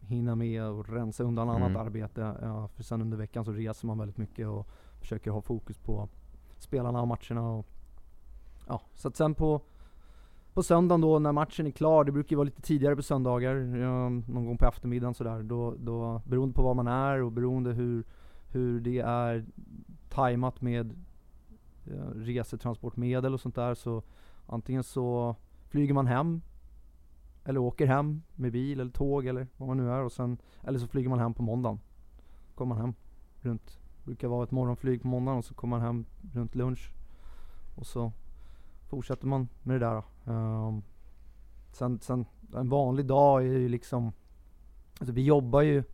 [0.00, 1.62] hinna med och rensa undan mm.
[1.62, 2.20] annat arbete.
[2.20, 4.68] Uh, för sen under veckan så reser man väldigt mycket och
[5.02, 6.08] försöker ha fokus på
[6.58, 7.50] spelarna och matcherna.
[7.50, 7.66] Och,
[8.68, 9.62] ja, så att sen på
[10.54, 13.54] på söndagen då när matchen är klar, det brukar ju vara lite tidigare på söndagar,
[14.30, 18.04] någon gång på eftermiddagen sådär, då, då, beroende på var man är och beroende hur,
[18.48, 19.44] hur det är
[20.08, 20.90] tajmat med
[21.86, 24.02] eh, resetransportmedel och sånt där så
[24.46, 25.36] antingen så
[25.68, 26.42] flyger man hem
[27.44, 30.78] eller åker hem med bil eller tåg eller vad man nu är och sen eller
[30.78, 31.80] så flyger man hem på måndagen.
[32.54, 32.94] Kommer man hem
[33.40, 36.92] runt, brukar vara ett morgonflyg på måndagen och så kommer man hem runt lunch
[37.74, 38.12] och så
[38.88, 40.02] fortsätter man med det där.
[40.24, 40.82] Um,
[41.72, 44.12] sen, sen en vanlig dag är ju liksom,
[44.98, 45.84] alltså vi jobbar ju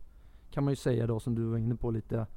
[0.51, 2.27] kan man ju säga då som du var inne på lite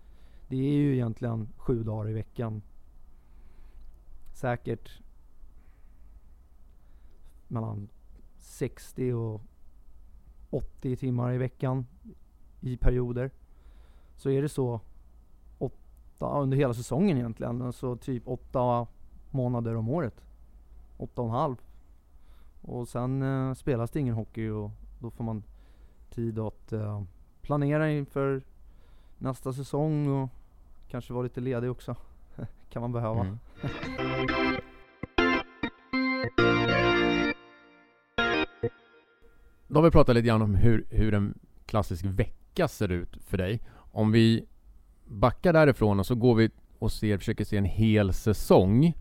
[0.53, 2.63] det är ju egentligen sju dagar i veckan.
[4.33, 5.03] Säkert
[7.49, 7.89] mellan
[8.39, 9.43] 60 och
[10.51, 11.87] 80 timmar i veckan
[12.61, 13.31] i perioder.
[14.17, 14.81] Så är det så
[16.23, 17.63] åtta, under hela säsongen egentligen.
[17.63, 18.87] Alltså typ åtta
[19.31, 20.25] månader om året.
[20.97, 21.57] Åtta och en halv.
[22.61, 25.43] Och sen eh, spelas det ingen hockey och då får man
[26.11, 27.03] tid att eh,
[27.43, 28.43] planera inför
[29.19, 30.29] nästa säsong och
[30.89, 31.97] kanske vara lite ledig också.
[32.71, 33.21] kan man behöva.
[33.21, 33.39] Mm.
[39.69, 43.39] Då har vi pratat lite grann om hur, hur en klassisk vecka ser ut för
[43.39, 43.61] dig.
[43.75, 44.47] Om vi
[45.05, 48.93] backar därifrån och så går vi och ser, försöker se en hel säsong.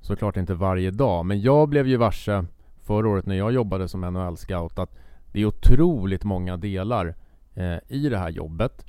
[0.00, 2.44] Såklart inte varje dag, men jag blev ju varse
[2.82, 4.96] förra året när jag jobbade som NHL-scout att
[5.32, 7.14] det är otroligt många delar
[7.54, 8.84] eh, i det här jobbet.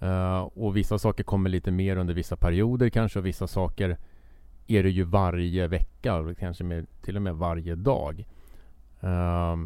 [0.00, 3.98] Eh, och vissa saker kommer lite mer under vissa perioder kanske och vissa saker
[4.66, 8.26] är det ju varje vecka, och kanske med, till och med varje dag.
[9.00, 9.56] Eh,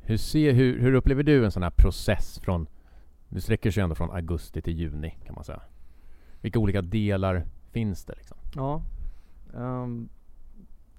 [0.00, 2.66] hur, ser, hur, hur upplever du en sån här process från,
[3.30, 5.62] det sträcker sig ändå från augusti till juni kan man säga.
[6.40, 8.36] Vilka olika delar finns det liksom?
[8.54, 8.82] Ja.
[9.52, 10.08] Um,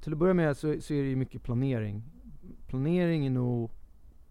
[0.01, 2.03] till att börja med så, så, är det ju mycket planering.
[2.67, 3.71] Planering är nog,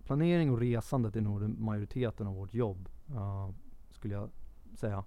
[0.04, 2.88] planering och resandet är nog majoriteten av vårt jobb.
[3.10, 3.50] Uh,
[3.90, 4.30] skulle jag
[4.74, 5.04] säga.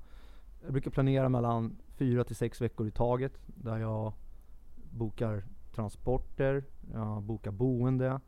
[0.64, 3.34] Jag brukar planera mellan fyra till sex veckor i taget.
[3.46, 4.14] Där jag
[4.92, 5.44] bokar
[5.76, 8.20] transporter, jag bokar boende,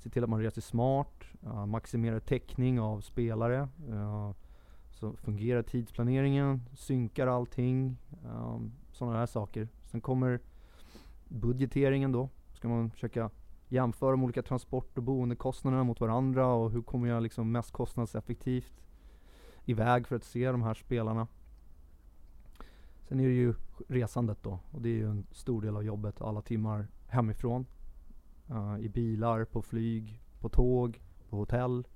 [0.00, 3.68] Se till att man reser smart, uh, maximera täckning av spelare.
[3.88, 4.32] Uh,
[4.90, 9.68] så fungerar tidsplaneringen, synkar allting, um, sådana här saker.
[9.84, 10.40] Sen kommer
[11.28, 12.28] budgeteringen då.
[12.52, 13.30] Ska man försöka
[13.68, 18.72] jämföra de olika transport och boendekostnaderna mot varandra och hur kommer jag liksom mest kostnadseffektivt
[19.64, 21.26] iväg för att se de här spelarna.
[23.08, 23.54] Sen är det ju
[23.88, 27.66] resandet då och det är ju en stor del av jobbet, alla timmar hemifrån.
[28.50, 31.86] Uh, I bilar, på flyg, på tåg, på hotell.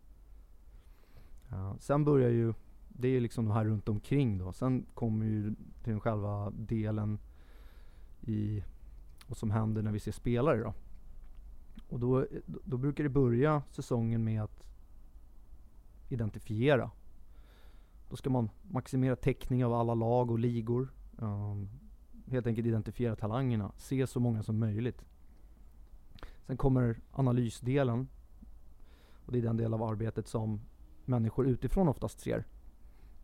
[1.52, 2.54] Uh, sen börjar ju,
[2.88, 4.52] det är liksom de här runt omkring då.
[4.52, 7.18] Sen kommer ju till den själva delen
[8.20, 8.64] i
[9.28, 10.74] vad som händer när vi ser spelare då.
[11.88, 12.26] Och då,
[12.64, 14.66] då brukar det börja säsongen med att
[16.08, 16.90] identifiera.
[18.10, 20.88] Då ska man maximera täckning av alla lag och ligor.
[21.16, 21.68] Um,
[22.26, 25.04] helt enkelt identifiera talangerna, se så många som möjligt.
[26.46, 28.08] Sen kommer analysdelen.
[29.26, 30.60] Och det är den del av arbetet som
[31.04, 32.44] människor utifrån oftast ser.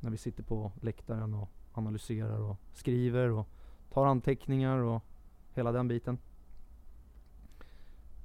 [0.01, 3.49] När vi sitter på läktaren och analyserar och skriver och
[3.93, 5.03] tar anteckningar och
[5.55, 6.19] hela den biten.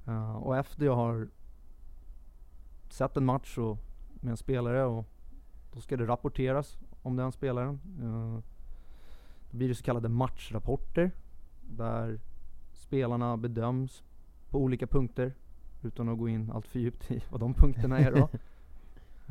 [0.07, 1.27] Uh, och efter jag har
[2.89, 3.77] sett en match och,
[4.21, 5.05] med en spelare och
[5.73, 7.79] då ska det rapporteras om den spelaren.
[8.01, 8.39] Uh,
[9.51, 11.11] då blir det så kallade matchrapporter
[11.61, 12.19] där
[12.73, 14.03] spelarna bedöms
[14.55, 15.33] på olika punkter
[15.83, 18.17] utan att gå in allt för djupt i vad de punkterna är då.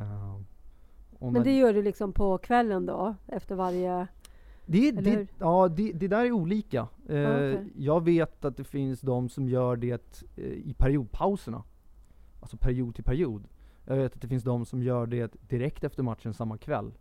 [0.03, 0.41] uh,
[1.19, 4.07] Men det gör du liksom på kvällen då, efter varje
[4.67, 6.89] det, det, ja, det, det, där är olika.
[7.09, 7.57] Eh, okay.
[7.77, 11.63] Jag vet att det finns de som gör det eh, i periodpauserna.
[12.41, 13.49] Alltså period till period.
[13.85, 16.93] Jag vet att det finns de som gör det direkt efter matchen samma kväll.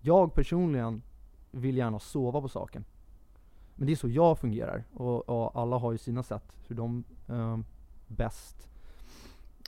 [0.00, 1.02] Jag personligen
[1.50, 2.84] vill gärna sova på saken.
[3.74, 4.84] Men det är så jag fungerar.
[4.92, 7.58] Och, och alla har ju sina sätt hur de eh,
[8.06, 8.68] bäst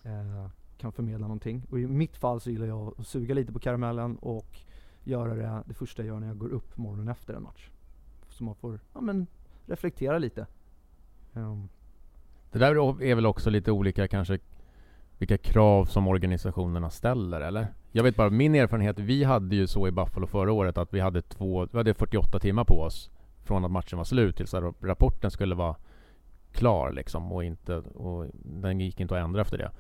[0.05, 1.63] eh, kan förmedla någonting.
[1.71, 4.59] Och i mitt fall så gillar jag att suga lite på karamellen och
[5.05, 7.71] göra det, det första jag gör när jag går upp morgonen efter en match.
[8.29, 9.27] Så man får ja, men,
[9.67, 10.47] reflektera lite.
[11.33, 11.69] Um.
[12.53, 14.39] Det där är väl också lite olika kanske
[15.19, 17.67] vilka krav som organisationerna ställer eller?
[17.93, 21.01] Jag vet bara min erfarenhet, vi hade ju så i Buffalo förra året att vi
[21.01, 23.11] hade, två, vi hade 48 timmar på oss
[23.47, 25.77] från att matchen var slut tills rapporten skulle vara
[26.53, 29.71] klar liksom och inte, och den gick inte att ändra efter det.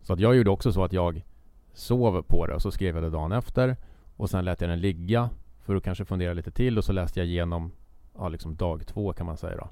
[0.00, 1.24] Så att jag gjorde också så att jag
[1.72, 3.76] sov på det och så skrev jag det dagen efter
[4.16, 7.20] och sen lät jag den ligga för att kanske fundera lite till och så läste
[7.20, 7.72] jag igenom
[8.18, 9.68] ja, liksom dag två kan man säga då.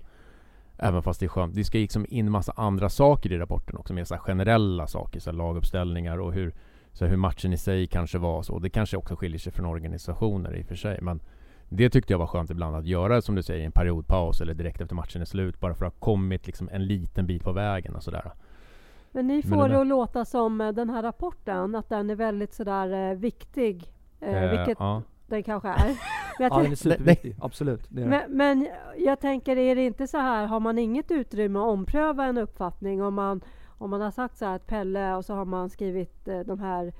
[0.76, 1.54] Även fast det är skönt.
[1.54, 5.33] Det ska liksom in massa andra saker i rapporten också, mer så generella saker, så
[5.33, 6.54] laguppställningar och hur,
[6.92, 8.59] så hur matchen i sig kanske var så.
[8.59, 11.20] Det kanske också skiljer sig från organisationer i och för sig, men
[11.68, 14.54] det tyckte jag var skönt ibland att göra som du säger, i en periodpaus eller
[14.54, 17.52] direkt efter matchen är slut, bara för att ha kommit liksom en liten bit på
[17.52, 18.32] vägen och sådär.
[19.12, 22.14] Men ni får men det att låta som eh, den här rapporten, att den är
[22.14, 23.94] väldigt sådär eh, viktig
[24.24, 25.02] Eh, vilket ja.
[25.26, 25.86] den kanske är.
[26.38, 27.36] Men ja, den är superviktig.
[27.40, 27.86] Absolut.
[27.88, 31.58] Det är men, men, jag tänker, är det inte så här, har man inget utrymme
[31.58, 33.40] att ompröva en uppfattning om man,
[33.78, 36.60] om man har sagt så här att Pelle och så har man skrivit eh, de
[36.60, 36.92] här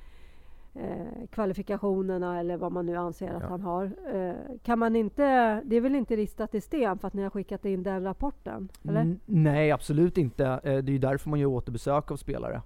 [0.75, 3.49] eh, kvalifikationerna eller vad man nu anser att ja.
[3.49, 3.85] han har.
[4.15, 5.23] Eh, kan man inte,
[5.65, 8.69] det är väl inte ristat i sten för att ni har skickat in den rapporten?
[8.89, 9.17] Eller?
[9.27, 10.47] nej, absolut inte.
[10.47, 12.63] Eh, det är ju därför man gör återbesök av spelare.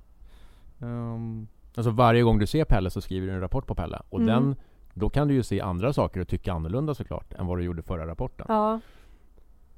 [0.78, 4.02] Um, Alltså varje gång du ser Pelle så skriver du en rapport på Pelle.
[4.10, 4.26] Och Mm.
[4.34, 4.56] den,
[4.94, 7.82] då kan du ju se andra saker och tycka annorlunda såklart än vad du gjorde
[7.82, 8.46] förra rapporten.
[8.48, 8.80] Ja,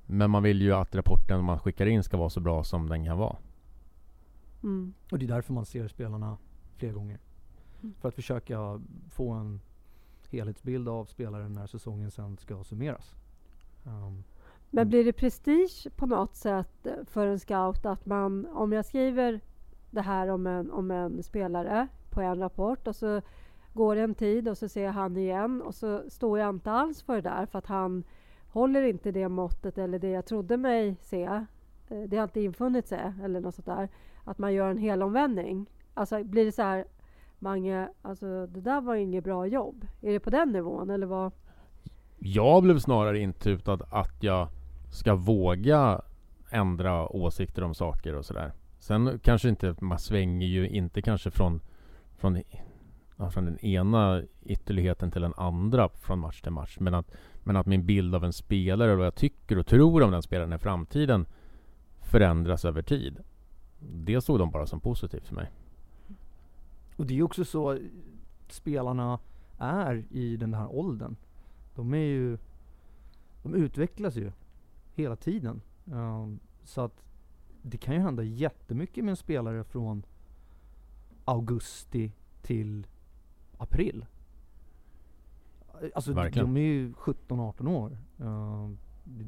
[0.06, 3.04] Men man vill ju att rapporten man skickar in ska vara så bra som den
[3.04, 3.36] kan vara.
[4.62, 4.94] mm.
[5.12, 6.36] Och det är därför man ser spelarna
[6.76, 7.18] fler gånger.
[7.82, 7.94] Mm.
[8.00, 9.60] För att försöka få en
[10.30, 13.14] helhetsbild av spelaren när säsongen sen ska summeras.
[13.84, 14.24] Um,
[14.70, 19.40] Men blir det prestige på något sätt för en scout att man, om jag skriver
[19.90, 23.20] det här om en, om en spelare på en rapport och så
[23.72, 26.70] går det en tid och så ser jag han igen och så står jag inte
[26.70, 28.04] alls för det där för att han
[28.48, 31.24] håller inte det måttet eller det jag trodde mig se.
[31.88, 33.88] Eh, Det har inte infunnit sig eller något sånt där.
[34.24, 35.70] Att man gör en helomvändning.
[35.94, 36.84] Alltså blir det så här
[37.42, 39.86] Mange, alltså det där var inget bra jobb.
[40.00, 41.32] Är det på den nivån eller vad?
[42.18, 44.48] Jag blev snarare intutad att jag
[44.90, 46.00] ska våga
[46.50, 48.52] ändra åsikter om saker och sådär.
[48.78, 51.60] Sen kanske inte, man svänger ju inte kanske från,
[52.18, 52.42] från,
[53.16, 56.76] ja, från den ena ytterligheten till den andra från match till match.
[56.80, 57.10] Men att,
[57.44, 60.22] men att min bild av en spelare och vad jag tycker och tror om den
[60.22, 61.26] spelaren i framtiden
[62.02, 63.18] förändras över tid.
[63.78, 65.50] Det såg de bara som positivt för mig
[67.00, 67.78] och det är ju också så
[68.48, 69.18] spelarna
[69.58, 71.16] är i den här åldern.
[71.74, 72.38] De är ju,
[73.42, 74.32] de utvecklas ju
[74.94, 75.60] hela tiden.
[75.84, 77.04] Um, så att
[77.62, 80.02] det kan ju hända jättemycket med en spelare från
[81.24, 82.86] augusti till
[83.58, 84.06] april.
[85.94, 86.54] Alltså Verkligen.
[86.54, 87.98] de är ju 17-18 år.
[88.18, 89.26] Um, det,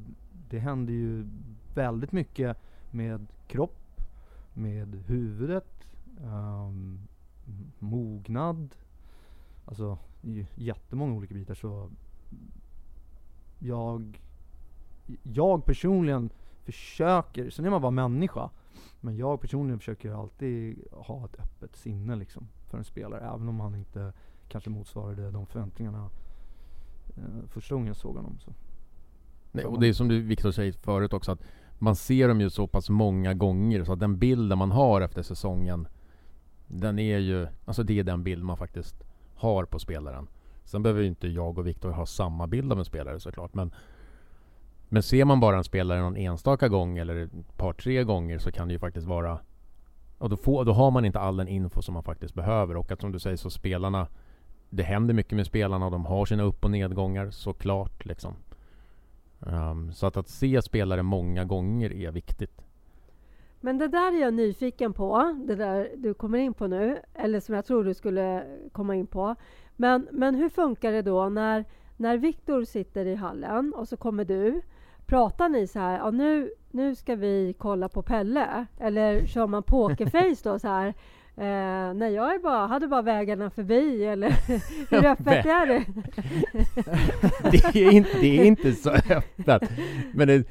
[0.49, 1.27] det händer ju
[1.75, 2.57] väldigt mycket
[2.91, 4.01] med kropp,
[4.55, 5.87] med huvudet,
[6.21, 7.09] um,
[7.79, 8.75] mognad.
[9.65, 11.91] Alltså det är ju jättemånga olika bitar så
[13.59, 14.21] jag,
[15.23, 16.31] jag personligen
[16.65, 18.51] försöker, sen är man bara människa,
[19.01, 23.61] men jag personligen försöker alltid ha ett öppet sinne liksom för en spelare, även om
[23.61, 24.13] han inte
[24.49, 26.11] kanske motsvarade de förväntningarna
[27.17, 28.39] eh, första gången jag såg honom.
[28.39, 28.55] Så.
[29.53, 31.43] Nej, och det är som du Viktor säger förut också att
[31.79, 35.23] man ser dem ju så pass många gånger så att den bilden man har efter
[35.23, 35.89] säsongen
[36.75, 39.05] den är ju, alltså det är den bild man faktiskt
[39.35, 40.29] har på spelaren.
[40.65, 43.75] Sen behöver ju inte jag och Viktor ha samma bild av en spelare såklart men
[44.89, 48.53] Men ser man bara en spelare någon enstaka gång eller ett par tre gånger så
[48.53, 49.39] kan det ju faktiskt vara
[50.19, 52.93] Och då, får, då har man inte all den info som man faktiskt behöver och
[52.93, 54.07] att som du säger så spelarna
[54.71, 58.35] Det händer mycket med spelarna och de har sina upp och nedgångar såklart liksom
[59.47, 62.65] Um, så att, att se spelare många gånger är viktigt.
[63.65, 67.41] Men det där är jag nyfiken på, det där du kommer in på nu, eller
[67.41, 69.35] som jag tror du skulle komma in på.
[69.77, 71.65] Men, men hur funkar det då när,
[71.97, 74.63] när Viktor sitter i hallen och så kommer du?
[75.07, 78.67] Pratar ni så här, ja, nu, nu ska vi kolla på Pelle?
[78.81, 80.95] Eller kör man pokerface då så här?
[81.37, 84.31] Eh, nej, jag är bara, hade bara vägarna förbi eller
[84.91, 85.85] hur öppet är det?
[87.73, 89.71] Det är inte, det är inte så öppet.
[90.15, 90.45] Men det,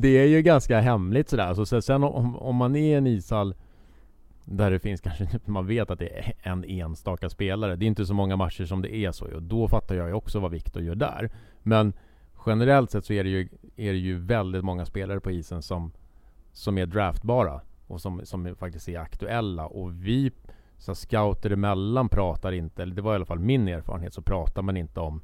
[0.00, 1.54] det är ju ganska hemligt sådär.
[1.54, 3.54] Så sen- sen om, om man är i en ishall
[4.44, 7.76] där det finns kanske, man vet att det är en enstaka spelare.
[7.76, 9.34] Det är inte så många matcher som det är så.
[9.34, 11.30] Och då fattar jag ju också vad Viktor gör där.
[11.62, 11.92] Men
[12.46, 15.92] generellt sett så är det ju, är det ju väldigt många spelare på isen som,
[16.52, 17.60] som är draftbara.
[17.86, 19.66] Och som, som faktiskt är aktuella.
[19.66, 20.32] Och vi
[20.78, 24.62] så scouter emellan pratar inte, eller det var i alla fall min erfarenhet, så pratar
[24.62, 25.20] man inte om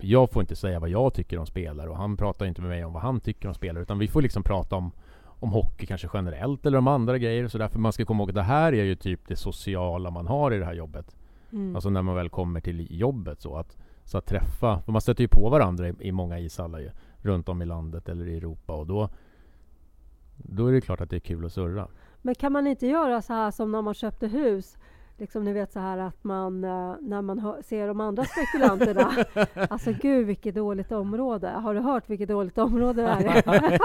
[0.00, 2.84] jag får inte säga vad jag tycker om spelare och han pratar inte med mig
[2.84, 4.92] om vad han tycker om spelare utan vi får liksom prata om
[5.40, 8.34] om hockey kanske generellt eller om andra grejer så därför man ska komma ihåg att
[8.34, 11.16] det här är ju typ det sociala man har i det här jobbet.
[11.52, 11.74] Mm.
[11.76, 15.22] Alltså när man väl kommer till jobbet så att så att träffa, för man stöter
[15.22, 18.72] ju på varandra i, i många ishallar ju runt om i landet eller i Europa
[18.72, 19.08] och då
[20.36, 21.88] då är det klart att det är kul att surra.
[22.22, 24.76] Men kan man inte göra så här som när man köpte hus?
[25.20, 29.12] Liksom ni vet så här att man eh, när man hör, ser de andra spekulanterna.
[29.70, 31.48] alltså gud vilket dåligt område.
[31.48, 33.80] Har du hört vilket dåligt område det är?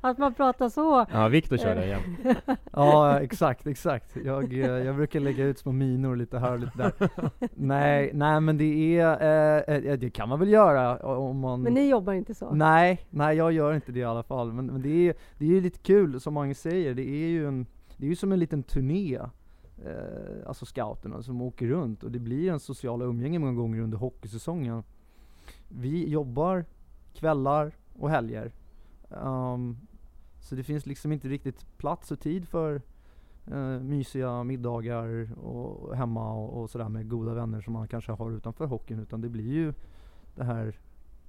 [0.10, 1.06] att man pratar så.
[1.12, 2.00] Ja, Viktor kör det igen.
[2.72, 4.16] Ja, exakt, exakt.
[4.24, 6.92] Jag, eh, jag brukar lägga ut små minor lite här och lite där.
[7.54, 11.74] nej, nej men det är, eh, eh, det kan man väl göra om man Men
[11.74, 12.50] ni jobbar inte så?
[12.50, 14.52] Nej, nej jag gör inte det i alla fall.
[14.52, 17.48] Men, men det är det är ju lite kul, som många säger, det är ju
[17.48, 19.18] en, det är ju som en liten turné.
[19.84, 23.98] Eh, alltså scouterna som åker runt och det blir en sociala umgänge många gånger under
[23.98, 24.82] hockeysäsongen.
[25.68, 26.64] Vi jobbar
[27.14, 28.52] kvällar och helger.
[29.08, 29.78] Um,
[30.40, 32.82] så det finns liksom inte riktigt plats och tid för
[33.46, 38.30] eh, mysiga middagar och hemma och, och sådär med goda vänner som man kanske har
[38.30, 39.00] utanför hockeyn.
[39.00, 39.74] Utan det blir ju
[40.34, 40.78] det här,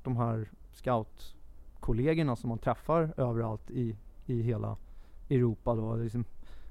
[0.04, 4.78] de här scoutkollegorna som man träffar överallt i, i hela
[5.30, 5.96] Europa då.
[5.96, 6.26] Liksom,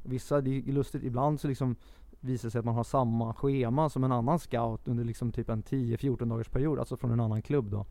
[0.09, 1.77] vissa, det är lustigt, ibland så liksom
[2.21, 5.63] visar sig att man har samma schema som en annan scout under liksom typ en
[5.63, 7.87] 10-14 dagars period, alltså från en annan klubb då.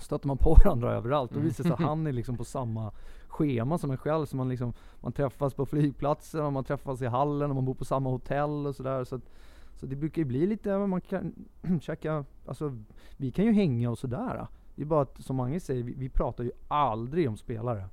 [0.00, 2.92] Stöter man på varandra överallt, då visar det sig att han är liksom på samma
[3.28, 4.26] schema som en själv.
[4.26, 7.74] Så man, liksom, man träffas på flygplatsen, och man träffas i hallen och man bor
[7.74, 9.04] på samma hotell och sådär.
[9.04, 9.30] Så, att-
[9.74, 11.34] så det brukar ju bli lite, man kan
[11.80, 12.78] käka, alltså
[13.16, 14.46] vi kan ju hänga och sådär.
[14.74, 17.84] Det är bara att som Mange säger, vi, vi pratar ju aldrig om spelare.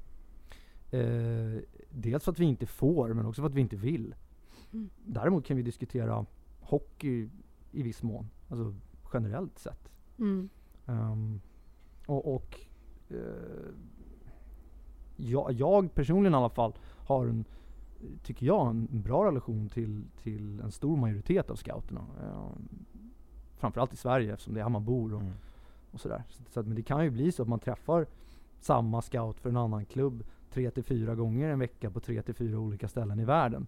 [0.92, 1.62] Eh,
[1.96, 4.16] dels för att vi inte får, men också för att vi inte vill.
[4.74, 4.90] Mm.
[5.06, 6.26] Däremot kan vi diskutera
[6.60, 7.30] hockey
[7.72, 8.76] i viss mån, alltså
[9.14, 9.92] generellt sett.
[10.20, 10.50] Mm.
[10.86, 11.42] Ehm,
[12.06, 12.60] och och
[13.10, 13.18] eh,
[15.16, 17.46] jag, jag personligen i alla fall har en,
[18.24, 22.06] tycker jag, en bra relation till, till en stor majoritet av scouterna.
[22.24, 22.86] Ehm,
[23.58, 25.34] framförallt i Sverige eftersom det är här man bor och, Mm.
[25.92, 26.24] och sådär.
[26.30, 28.08] Så, så att, men det kan ju bli så att man träffar
[28.60, 30.24] samma scout för en annan klubb
[30.54, 33.68] tre till fyra gånger en vecka på tre till fyra olika ställen i världen.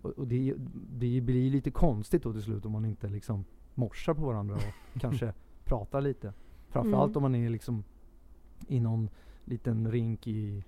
[0.00, 0.54] Och, och det,
[0.92, 3.44] det blir lite konstigt då till slut om man inte liksom
[3.74, 5.32] morsar på varandra och kanske
[5.64, 6.32] pratar lite.
[6.68, 7.16] Framförallt Mm.
[7.16, 7.84] om man är liksom
[8.68, 9.08] i någon
[9.44, 10.64] liten rink i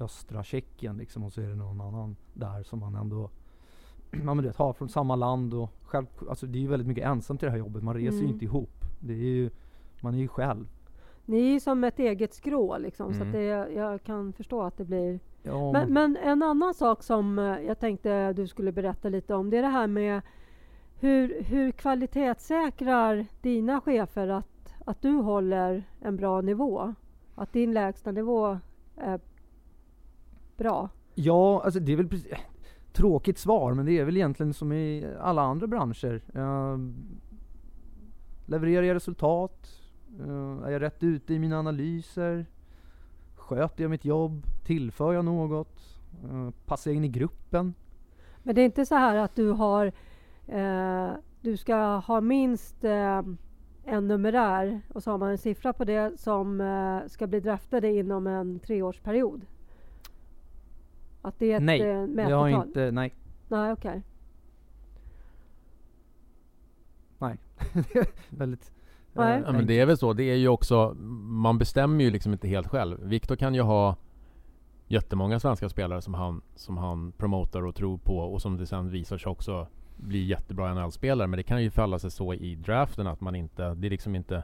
[0.00, 3.30] östra Tjeckien liksom och så är det någon annan där som man ändå
[4.10, 7.42] du vet, har från samma land och själv, alltså det är ju väldigt mycket ensamt
[7.42, 7.82] i det här jobbet.
[7.82, 8.32] Man reser ju Mm.
[8.32, 8.84] inte ihop.
[9.00, 9.50] Det är ju,
[10.00, 10.66] man är ju själv.
[11.24, 13.28] Ni är ju som ett eget skrå liksom, så Mm.
[13.28, 15.20] att det, jag kan förstå att det blir...
[15.42, 19.50] Ja, Men, men en annan sak som eh, jag tänkte du skulle berätta lite om,
[19.50, 20.20] det är det här med
[21.00, 26.94] hur, hur kvalitetssäkrar dina chefer att, att du håller en bra nivå?
[27.34, 28.58] Att din lägsta nivå
[28.96, 29.20] är
[30.56, 30.88] bra?
[31.14, 32.32] Ja, alltså det är väl precis,
[32.92, 36.22] tråkigt svar, men det är väl egentligen som i alla andra branscher.
[36.36, 36.78] Uh,
[38.46, 39.81] levererar jag resultat?
[40.20, 42.46] Eh, är jag rätt ute i mina analyser?
[43.36, 44.46] Sköter jag mitt jobb?
[44.64, 46.00] Tillför jag något?
[46.24, 47.74] Uh, passar jag in i gruppen?
[48.42, 49.92] Men det är inte så här att du har
[50.46, 51.10] eh,
[51.40, 52.84] du ska ha minst
[53.84, 58.26] en numerär och så har man en siffra på det som ska bli draftade inom
[58.26, 59.46] en treårsperiod?
[61.22, 62.66] Att det är ett nej, eh, jag har mätetal?
[62.66, 63.14] inte, nej.
[63.48, 64.02] Nej, okej.
[68.28, 68.72] Väldigt
[69.12, 69.36] Nej.
[69.36, 70.12] eh, Ja, men det är väl så.
[70.12, 70.94] Det är ju också,
[71.24, 72.98] man bestämmer ju liksom inte helt själv.
[73.02, 73.96] Viktor kan ju ha
[74.86, 78.90] jättemånga svenska spelare som han, som han promotar och tror på och som det sen
[78.90, 81.28] visar sig också bli jättebra NHL-spelare.
[81.28, 84.14] Men det kan ju falla sig så i draften att man inte, det är liksom
[84.14, 84.42] inte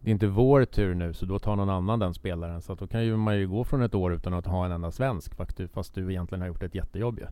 [0.00, 2.62] det är inte vår tur nu så då tar någon annan den spelaren.
[2.62, 4.72] Så att då kan ju man ju gå från ett år utan att ha en
[4.72, 7.26] enda svensk fast du, fast du egentligen har gjort ett jättejobb ju.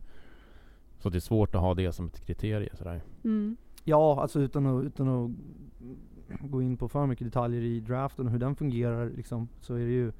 [0.99, 3.01] Så det är svårt att ha det som ett kriterie sådär.
[3.23, 3.57] Mm.
[3.83, 5.31] Ja, alltså utan att, utan att
[6.51, 9.79] gå in på för mycket detaljer i draften och hur den fungerar liksom, så är
[9.85, 10.11] det ju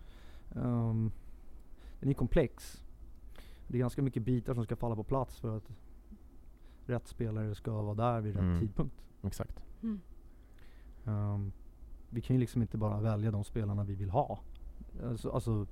[0.56, 1.12] ehm,
[2.00, 2.84] Den är komplex.
[3.68, 5.70] Det är ganska mycket bitar som ska falla på plats för att
[6.86, 8.60] rätt spelare ska vara där vid rätt Mm.
[8.60, 8.96] tidpunkt.
[9.24, 9.64] Exakt.
[11.06, 11.52] Ehm,
[12.10, 14.40] vi kan ju liksom inte bara välja de spelarna vi vill ha.
[15.04, 15.68] Alltså, alltså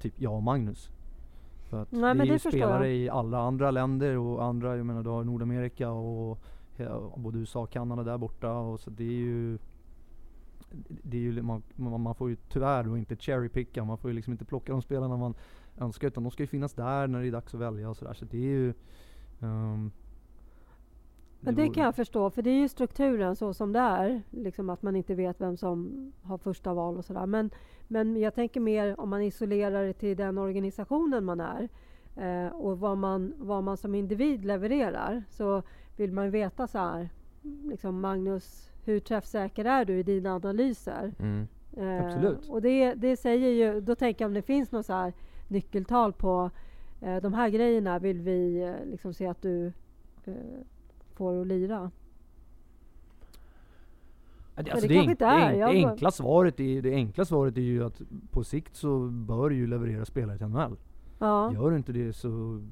[0.00, 0.90] typ jag och Magnus.
[1.68, 2.96] För att Nej, det men är det ju spelare jag.
[2.96, 6.38] i alla andra länder och andra, jag menar du har Nordamerika och
[7.16, 9.58] både USA och Kanada där borta och så det är ju
[10.88, 14.32] det är ju, man, man får ju tyvärr då inte cherrypicka, man får ju liksom
[14.32, 15.34] inte plocka de spelarna man
[15.78, 18.14] önskar utan de ska ju finnas där när det är dags att välja och sådär
[18.14, 18.74] så det är ju
[19.40, 19.90] ehm,
[21.40, 24.22] Men det kan jag förstå, för det är ju strukturen så som det är.
[24.30, 27.26] Liksom att man inte vet vem som har första val och sådär.
[27.26, 27.50] Men,
[27.88, 31.68] men jag tänker mer om man isolerar det till den organisationen man är
[32.16, 35.24] eh, och vad man, vad man som individ levererar.
[35.30, 35.62] Så
[36.00, 37.08] vill man veta så här,
[37.42, 41.14] liksom Magnus, hur träffsäker är du i dina analyser?
[41.18, 41.48] Mm.
[41.76, 42.48] Eh, Absolut.
[42.48, 45.12] Och det, det säger ju, då tänker jag om det finns något så här
[45.48, 46.50] nyckeltal på
[47.00, 49.72] eh, de här grejerna vill vi eh, liksom se att du
[50.24, 50.34] eh,
[51.14, 51.90] får att lira.
[54.54, 55.64] Det Alltså inte är.
[55.66, 59.66] enkla svaret är, det enkla svaret är ju att på sikt så bör du ju
[59.66, 60.76] leverera spelare till NHL.
[61.18, 62.62] Ja, Gör du inte det så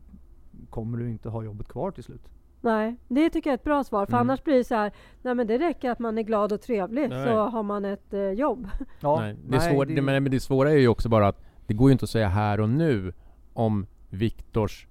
[0.70, 2.28] kommer du inte ha jobbet kvar till slut.
[2.60, 4.06] Nej, det tycker jag är ett bra svar.
[4.06, 4.20] För Mm.
[4.20, 4.92] annars blir det så här,
[5.22, 7.26] nej men det räcker att man är glad och trevlig Nej.
[7.26, 8.68] så har man ett eh, jobb.
[9.00, 10.02] Ja, Nej, det, är svår, det...
[10.02, 12.28] Men, men det svåra är ju också bara att det går ju inte att säga
[12.28, 13.12] här och nu
[13.52, 14.86] om Viktors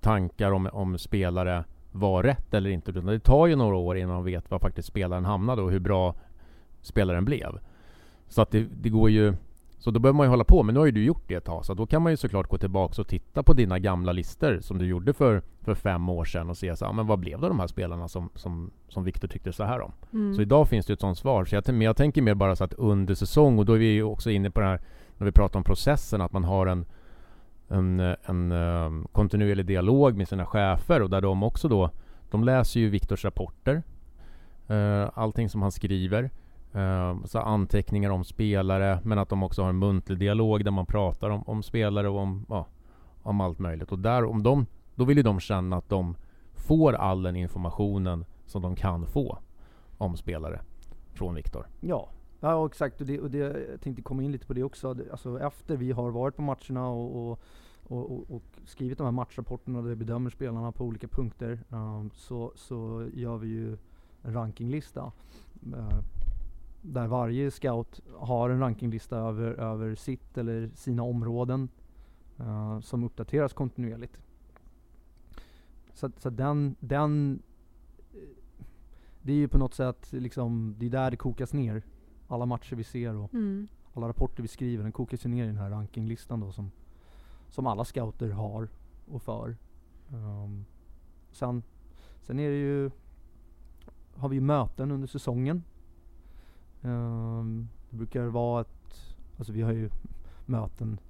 [0.00, 2.90] tankar om, om spelare var rätt eller inte.
[2.90, 5.78] Utan det tar ju några år innan man vet var faktiskt spelaren hamnade och hur
[5.80, 6.14] bra
[6.80, 7.58] spelaren blev.
[8.28, 9.34] Så att det, det går ju...
[9.78, 11.44] Så då behöver man ju hålla på, men nu har ju du gjort det ett
[11.44, 11.64] tag.
[11.64, 14.78] Så då kan man ju såklart gå tillbaka och titta på dina gamla listor som
[14.78, 17.48] du gjorde för, för fem år sedan och se så, ja, men vad blev det
[17.48, 19.92] de här spelarna som, som, som Viktor tyckte så här om?
[20.12, 20.34] Mm.
[20.34, 21.44] Så idag finns det ett sånt svar.
[21.44, 23.92] Så jag, men jag tänker mer bara så att under säsong, och då är vi
[23.92, 24.80] ju också inne på det här
[25.16, 26.84] när vi pratar om processen, att man har en,
[27.68, 31.90] en, en, eh, kontinuerlig dialog med sina chefer och där de också då
[32.30, 33.82] de läser ju Viktors rapporter.
[34.70, 36.30] Uh, allting som han skriver.
[36.74, 40.86] Uh, så anteckningar om spelare, men att de också har en muntlig dialog där man
[40.86, 42.66] pratar om, om spelare och om, ja,
[43.22, 43.92] om allt möjligt.
[43.92, 46.16] Och där, om de, då vill ju de känna att de
[46.54, 49.38] får all den informationen som de kan få
[49.98, 50.60] om spelare
[51.12, 51.66] från Viktor.
[51.80, 52.08] Ja,
[52.40, 53.00] ja exakt.
[53.00, 54.96] Och, det, och det, jag tänkte komma in lite på det också.
[55.10, 57.40] Alltså efter vi har varit på matcherna och, och
[57.86, 62.52] och, och, skrivit de här matchrapporterna där vi bedömer spelarna på olika punkter um, så,
[62.54, 63.76] så gör vi ju
[64.22, 65.12] en rankinglista.
[65.66, 66.00] Uh,
[66.82, 71.68] där varje scout har en rankinglista över, över sitt eller sina områden
[72.40, 74.20] uh, som uppdateras kontinuerligt.
[75.94, 77.42] Så, så den, den
[79.24, 81.82] det är ju på något sätt liksom, det är där det kokas ner.
[82.28, 83.68] Alla matcher vi ser och mm.
[83.94, 86.70] alla rapporter vi skriver, den kokas ju ner i den här rankinglistan då som,
[87.50, 88.68] som alla scouter har
[89.10, 89.56] och för.
[90.12, 90.64] Um,
[91.32, 91.62] sen,
[92.22, 92.90] sen är det ju,
[94.14, 95.62] har vi ju möten under säsongen.
[96.82, 99.90] Um, det brukar vara ett, alltså vi har ju
[100.46, 101.00] möten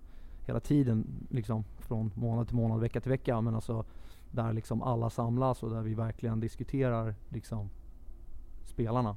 [0.47, 3.41] hela tiden liksom från månad till månad, vecka till vecka.
[3.41, 3.85] Men alltså
[4.35, 7.70] där liksom alla samlas och där vi verkligen diskuterar liksom
[8.64, 9.16] spelarna.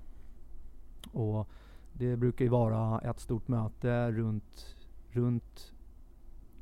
[1.11, 1.47] Och
[1.93, 4.75] det brukar ju vara ett stort möte runt,
[5.09, 5.73] runt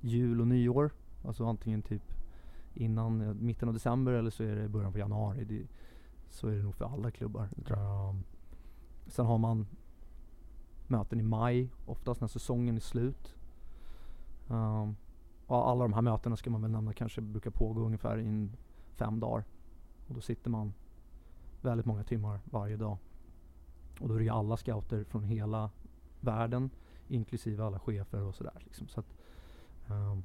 [0.01, 0.91] jul och nyår.
[1.25, 2.13] Alltså antingen typ
[2.73, 5.45] innan mitten av december eller så är det början på januari.
[5.45, 5.67] Det,
[6.29, 7.49] så är det nog för alla klubbar.
[7.69, 8.23] Um,
[9.07, 9.67] sen har man
[10.87, 13.35] möten i maj, oftast när säsongen är slut.
[14.47, 14.95] Um,
[15.47, 18.49] och alla de här mötena ska man väl nämna kanske brukar pågå ungefär i
[18.95, 19.43] fem dagar.
[20.07, 20.73] Och då sitter man
[21.61, 22.97] väldigt många timmar varje dag.
[23.99, 25.69] Och då är det ju alla scouter från hela
[26.19, 26.69] världen,
[27.07, 28.61] inklusive alla chefer och sådär.
[28.65, 28.87] Liksom.
[28.87, 29.15] Så, att,
[29.89, 30.23] um,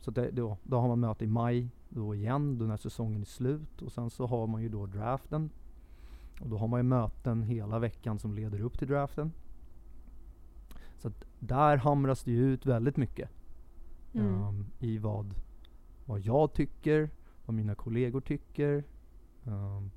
[0.00, 3.26] så det, då, då har man möte i maj då igen, då när säsongen är
[3.26, 3.82] slut.
[3.82, 5.50] Och sen så har man ju då draften.
[6.40, 9.32] Och då har man ju möten hela veckan som leder upp till draften.
[10.98, 13.30] Så att där hamras det ju ut väldigt mycket.
[14.12, 14.42] Mm.
[14.42, 15.34] Um, I vad,
[16.04, 17.10] vad jag tycker,
[17.46, 18.84] vad mina kollegor tycker.
[19.44, 19.90] Um,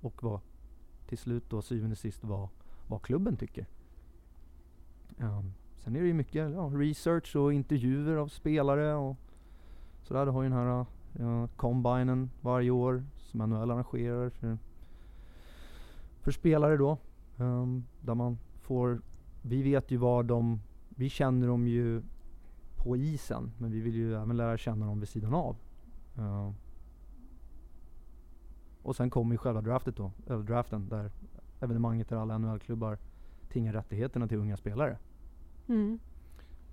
[0.00, 0.40] och vad
[1.08, 2.48] till slut då syvende och sist vad,
[2.86, 3.66] vad klubben tycker.
[5.18, 9.16] Um, sen är det ju mycket ja, research och intervjuer av spelare och
[10.02, 10.26] sådär.
[10.26, 10.86] Du har ju den här
[11.20, 14.58] uh, combinen varje år som NHL arrangerar för,
[16.20, 16.98] för spelare då.
[17.36, 19.00] Um, där man får,
[19.42, 22.02] vi vet ju vad de, vi känner dem ju
[22.78, 25.56] på isen men vi vill ju även lära känna dem vid sidan av.
[26.18, 26.52] Uh,
[28.82, 31.10] och sen kommer ju själva draftet då, eller draften, där
[31.60, 32.98] evenemanget där alla NHL-klubbar
[33.48, 34.98] tingar rättigheterna till unga spelare.
[35.68, 35.98] Mm.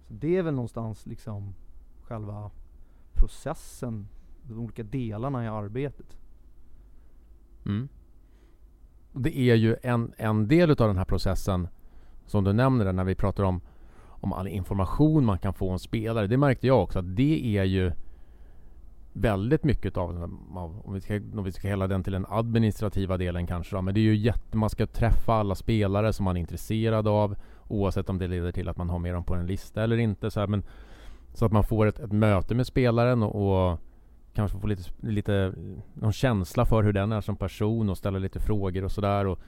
[0.07, 1.53] Så det är väl någonstans liksom
[2.01, 2.51] själva
[3.13, 4.07] processen,
[4.43, 6.17] de olika delarna i arbetet.
[7.65, 7.89] Mm.
[9.11, 11.67] Det är ju en, en del utav den här processen
[12.25, 13.61] som du nämner när vi pratar om,
[14.25, 16.27] om all information man kan få om spelare.
[16.27, 17.91] Det märkte jag också att det är ju
[19.13, 20.23] väldigt mycket av,
[20.85, 23.93] om, vi ska, om vi ska hela den till den administrativa delen kanske då, men
[23.93, 27.35] det är ju jätte, man ska träffa alla spelare som man är intresserad av
[27.67, 30.31] oavsett om det leder till att man har med dem på en lista eller inte
[30.31, 30.63] så här, men
[31.33, 33.79] så att man får ett, ett möte med spelaren och, och
[34.33, 35.53] kanske får lite, lite
[35.93, 39.39] någon känsla för hur den är som person och ställa lite frågor och sådär och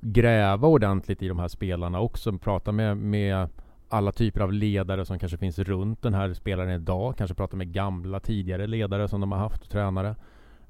[0.00, 2.38] gräva ordentligt i de här spelarna också.
[2.38, 3.48] Prata med, med
[3.88, 7.16] alla typer av ledare som kanske finns runt den här spelaren idag.
[7.16, 10.08] Kanske prata med gamla tidigare ledare som de har haft, tränare.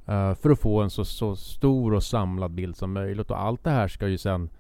[0.09, 3.31] Uh, för att få en så, så, stor och samlad bild som möjligt.
[3.31, 4.51] Och allt det här ska ju sen,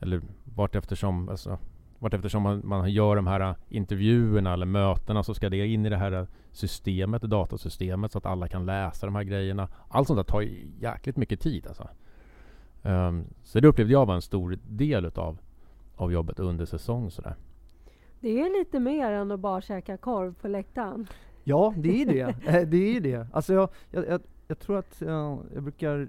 [0.00, 1.58] eller vart eftersom, alltså,
[1.98, 5.88] vart eftersom man, man gör de här intervjuerna eller mötena så ska det in i
[5.88, 9.68] det här systemet, datasystemet så att alla kan läsa de här grejerna.
[9.88, 11.88] Allt sånt där tar ju jäkligt mycket tid alltså.
[12.82, 15.38] Um, så det upplevde jag var en stor del utav
[15.96, 17.34] av jobbet under säsong sådär.
[18.20, 21.08] Det är lite mer än att bara käka korv på läktaren.
[21.44, 22.36] Ja, det är det.
[22.46, 23.28] Eh, det är det.
[23.32, 26.08] Alltså jag, jag, jag, jag tror att jag, jag brukar...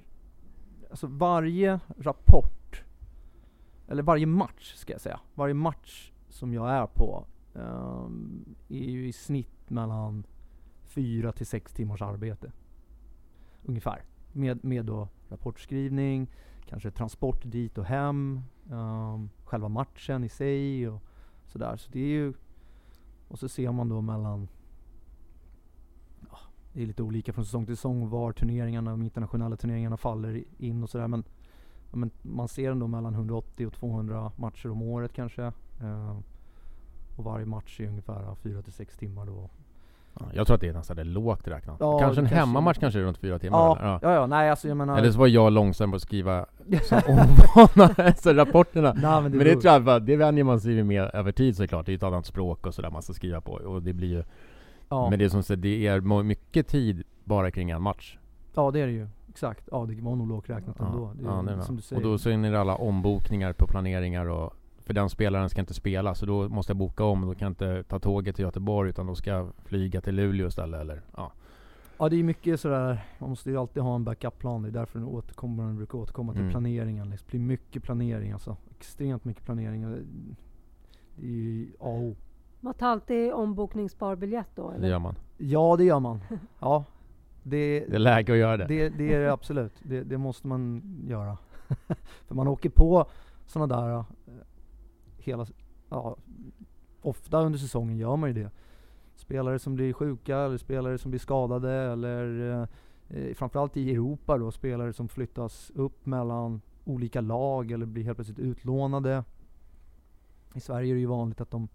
[0.90, 2.84] Alltså varje rapport,
[3.88, 9.08] eller varje match ska jag säga, varje match som jag är på um, är ju
[9.08, 10.24] i snitt mellan
[10.84, 12.52] fyra till sex timmars arbete.
[13.64, 14.02] Ungefär.
[14.32, 16.28] Med, med då rapportskrivning,
[16.66, 21.04] kanske transport dit och hem, um, själva matchen i sig och
[21.48, 22.34] Sådär, så det är ju...
[23.28, 24.48] Och så ser man då mellan...
[26.32, 26.38] Ja,
[26.74, 30.84] det är lite olika från säsong till säsong var turneringarna, de internationella turneringarna faller in
[30.84, 31.08] och sådär.
[31.08, 31.24] Men,
[31.92, 35.44] men man ser ändå mellan 180 och 200 matcher om året kanske.
[35.82, 36.20] Eh,
[37.18, 39.50] och varje match är ungefär 4 till 6 timmar då.
[40.20, 41.78] Ja, Jag tror att det är nästan är lågt räknat.
[41.80, 44.00] Ja, kanske en kanske- hemmamatch kanske runt fyra timmar Ja, eller?
[44.02, 44.98] ja, ja, nej alltså jag menar...
[44.98, 46.46] Eller så var jag långsam på att skriva
[46.84, 50.60] som ovana, så rapporterna nej, men det, Men det tror jag, bara- det vänjer man
[50.60, 53.42] sig med över tid såklart, det är ett annat språk och sådär man ska skriva
[53.42, 54.24] på och det blir ju
[54.90, 55.10] ja.
[55.10, 58.18] Men det är som sagt, det är mycket tid bara kring en match
[58.56, 59.08] ja det är det ju.
[59.30, 59.70] Exakt.
[59.72, 61.12] Ja det var nog lågt räknat ändå.
[61.16, 62.04] Det ja, det som du säger.
[62.06, 64.54] Och då så är det alla ombokningar på planeringar och
[64.88, 67.52] För den spelaren ska inte spela, så då måste jag boka om, då kan jag
[67.52, 71.32] inte ta tåget till Göteborg utan då ska jag flyga till Luleå istället eller ja
[72.00, 74.62] Ja det är mycket sådär, man måste ju alltid ha en backup-plan.
[74.62, 76.52] Det är därför den återkommer, den brukar återkomma till Mm.
[76.52, 77.10] planeringen.
[77.10, 77.26] Liksom.
[77.32, 78.58] Det blir mycket planering alltså.
[78.78, 79.82] Extremt mycket planering.
[79.92, 80.00] Det
[81.16, 82.16] det är ju A och O.
[82.60, 84.88] Man tar alltid ombokningsbar biljett då det eller?
[84.90, 86.20] gör man Ja det gör man.
[86.60, 86.84] Ja.
[87.44, 89.74] Det, Det är läge att göra det, det, det är det absolut.
[89.84, 91.38] Det, det måste man göra.
[92.28, 93.06] För man åker på
[93.46, 94.04] sådana där,
[95.28, 95.48] hela,
[95.90, 96.18] ja,
[97.02, 98.52] ofta under säsongen gör man ju det.
[99.16, 102.52] Spelare som blir sjuka, eller spelare som blir skadade, eller
[103.08, 108.18] eh, framförallt i Europa då, spelare som flyttas upp mellan olika lag, eller blir helt
[108.18, 109.24] plötsligt utlånade.
[110.56, 111.68] I Sverige är det ju vanligt att de,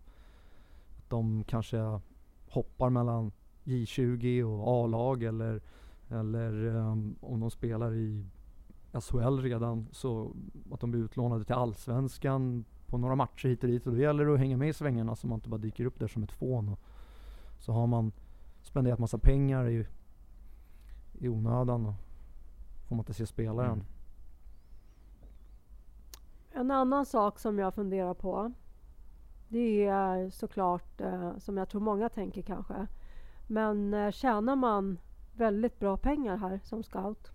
[0.98, 2.00] att de kanske
[2.48, 3.32] hoppar mellan
[3.64, 5.60] J20 och A-lag eller,
[6.08, 8.26] eller ehm, om de spelar i
[9.00, 10.36] SHL redan så
[10.72, 14.24] att de blir utlånade till Allsvenskan på några matcher hit och dit och då gäller
[14.24, 16.32] det att hänga med i svängarna så man inte bara dyker upp där som ett
[16.32, 16.68] fån.
[16.68, 16.78] Och
[17.58, 18.12] så har man
[18.62, 19.86] spenderat massa pengar i,
[21.18, 21.94] i onödan och
[22.88, 23.72] får man inte se spelaren.
[23.72, 23.84] Mm.
[26.52, 28.52] En annan sak som jag funderar på
[29.48, 32.86] det är såklart, eh, som jag tror många tänker kanske,
[33.46, 34.98] men eh, tjänar man
[35.36, 37.30] väldigt bra pengar här som scout?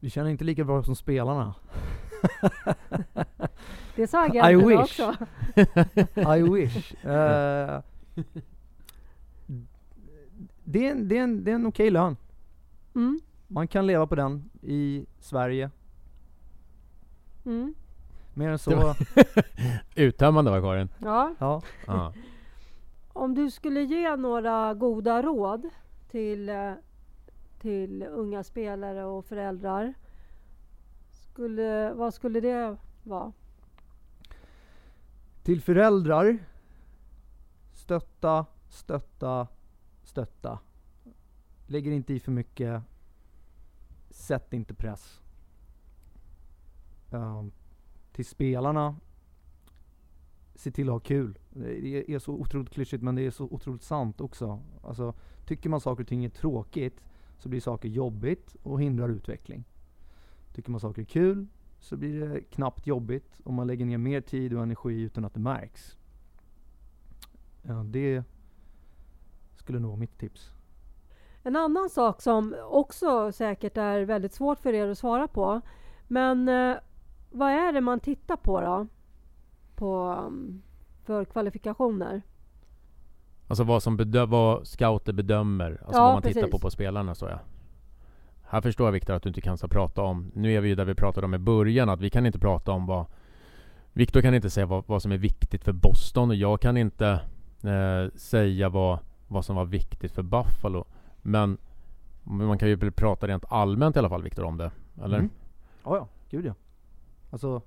[0.00, 1.54] Vi känner inte lika bra som spelarna.
[3.96, 4.80] Det sa agenterna wish.
[4.80, 5.14] också.
[6.36, 6.94] I wish.
[7.04, 7.80] Eh,
[10.64, 12.16] det är en, det är en, det är en okej lön.
[12.94, 15.70] Mm, Man kan leva på den i Sverige.
[17.44, 17.74] mm,
[18.34, 18.96] Mer än så, var-
[19.94, 21.34] Uttömmande var Karin ja.
[21.38, 21.62] ja.
[21.86, 22.12] ja.
[23.12, 25.68] Om du skulle ge några goda råd
[26.10, 26.72] till, eh,
[27.60, 29.94] till unga spelare och föräldrar,
[31.40, 33.32] skulle, vad skulle det vara?
[35.42, 36.38] Till föräldrar,
[37.72, 39.48] stötta, stötta,
[40.02, 40.58] stötta.
[41.66, 42.82] Lägger inte i för mycket.
[44.10, 45.20] Sätt inte press.
[47.10, 47.52] Um,
[48.12, 48.96] till spelarna,
[50.54, 51.38] se till att ha kul.
[51.50, 54.60] Det är så otroligt klyschigt men det är så otroligt sant också.
[54.82, 55.14] Alltså,
[55.46, 57.04] tycker man saker och ting är tråkigt
[57.38, 59.64] så blir saker jobbigt och hindrar utveckling.
[60.60, 61.46] Tycker man saker är kul
[61.78, 65.34] så blir det knappt jobbigt om man lägger ner mer tid och energi utan att
[65.34, 65.96] det märks.
[67.62, 68.24] Ja, det
[69.56, 70.50] skulle nog vara mitt tips.
[71.42, 75.60] En annan sak som också säkert är väldigt svårt för er att svara på.
[76.08, 76.76] Men eh,
[77.30, 78.86] vad är det man tittar på då?
[79.76, 80.62] På, um,
[81.04, 82.22] för kvalifikationer?
[83.48, 86.50] Alltså vad som bedö- vad scouter bedömer, alltså Ja, vad man tittar precis.
[86.50, 87.38] på på spelarna så ja.
[88.50, 90.74] Här förstår jag Viktor att du inte kan så prata om, nu är vi ju
[90.74, 93.06] där vi pratade om i början, att vi kan inte prata om vad
[93.92, 97.08] Viktor kan inte säga vad, vad som är viktigt för Boston och jag kan inte
[97.62, 98.98] eh, säga vad,
[99.28, 100.84] vad som var viktigt för Buffalo.
[101.22, 101.58] Men,
[102.22, 104.70] man kan ju prata rent allmänt i alla fall Viktor om det,
[105.02, 105.18] eller?
[105.18, 105.30] Mm.
[105.84, 106.54] Ja, ja, gud ja.
[107.30, 107.62] Alltså,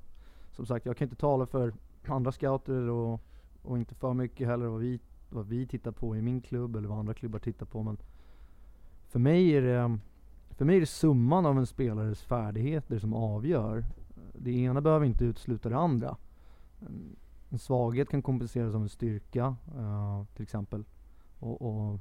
[0.52, 1.74] som sagt, jag kan inte tala för
[2.08, 3.22] andra scouter och,
[3.62, 6.88] och inte för mycket heller vad vi, vad vi tittar på i min klubb eller
[6.88, 7.84] vad andra klubbar tittar på.
[7.84, 7.98] Men
[9.10, 10.00] för mig är det,
[10.54, 13.86] för mig är det summan av en spelares färdigheter som avgör.
[14.34, 16.18] Det ena behöver inte utesluta det andra.
[17.50, 20.84] En, svaghet kan kompenseras av en styrka, eh, till exempel.
[21.40, 22.00] Och, och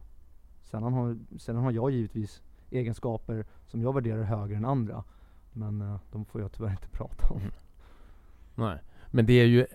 [0.61, 5.05] sedan, har, sedan har jag givetvis egenskaper som jag värderar högre än andra.
[5.53, 7.41] Men eh, de får jag tyvärr inte prata om.
[7.41, 7.53] Mm.
[8.55, 8.79] Nej,
[9.11, 9.67] men det är ju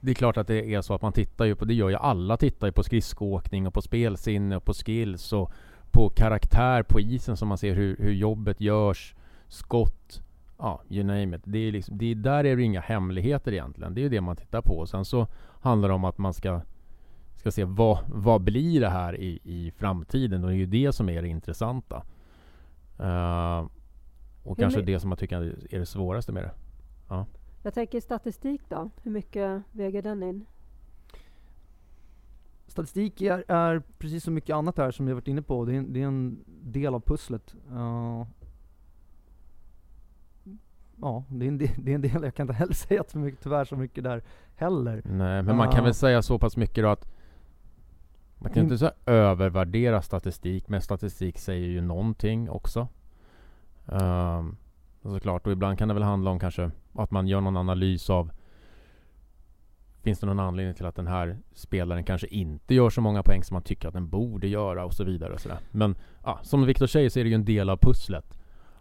[0.00, 1.96] Det är klart att det är så att man tittar ju på, det gör ju
[1.96, 5.52] alla, tittar ju på skridskoåkning och på spelsinne och på skills och
[5.92, 9.14] på karaktär på isen som man ser hur, hur jobbet görs,
[9.48, 10.22] skott,
[10.58, 11.42] ja, you name it.
[11.44, 13.94] Det är liksom, det är, där är det inga hemligheter egentligen.
[13.94, 14.86] Det är ju det man tittar på.
[14.86, 15.26] Sen så
[15.60, 16.60] handlar det om att man ska,
[17.34, 20.44] ska se vad, vad blir det här i, i framtiden?
[20.44, 22.02] Och det är ju det som är det intressanta.
[22.98, 23.66] Eh,
[24.42, 25.36] och Hur kanske det som jag tycker
[25.70, 26.52] är det svåraste med det.
[27.62, 28.90] Jag tänker statistik då.
[29.02, 30.46] Hur mycket väger den in?
[32.72, 35.64] Statistik är, är precis som mycket annat här som jag varit inne på.
[35.64, 37.54] Det är, en- det är en del av pusslet.
[37.70, 38.26] Eh,
[41.00, 42.22] ja, det är, en del, det är en del.
[42.22, 44.22] Jag kan inte heller säga så mycket, tyvärr så mycket där
[44.56, 45.02] heller.
[45.04, 45.84] Nej, men man kan Ja.
[45.84, 47.08] väl säga så pass mycket då att
[48.38, 52.88] Man kan inte så övervärdera statistik, men statistik säger ju någonting också.
[53.86, 54.56] Um,
[55.02, 58.30] såklart, och ibland kan det väl handla om kanske att man gör någon analys av
[60.02, 63.44] Finns det någon anledning till att den här spelaren kanske inte gör så många poäng
[63.44, 65.58] som man tycker att den borde göra och så vidare och sådär.
[65.70, 65.94] Men
[66.24, 68.38] ja, som Viktor säger så är det ju en del av pusslet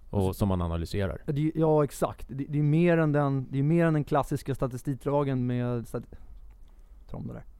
[0.10, 1.22] och som man analyserar.
[1.26, 4.56] Det, ja exakt, det, det, är mer än den, det är mer än den klassiska
[4.56, 5.86] statistikdragen med
[7.12, 7.44] det där.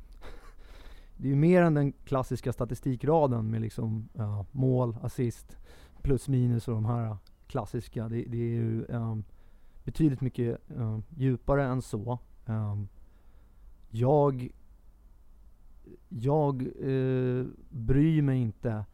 [1.18, 5.58] Det är mer än den klassiska statistikraden med liksom ja, mål, assist,
[6.02, 8.10] plus minus och de här klassiska.
[8.10, 9.24] Det, det är ju um,
[9.84, 12.20] betydligt mycket um, djupare än så.
[12.46, 12.88] Um,
[13.92, 14.50] jag
[16.10, 18.86] jag eh, bryr mig inte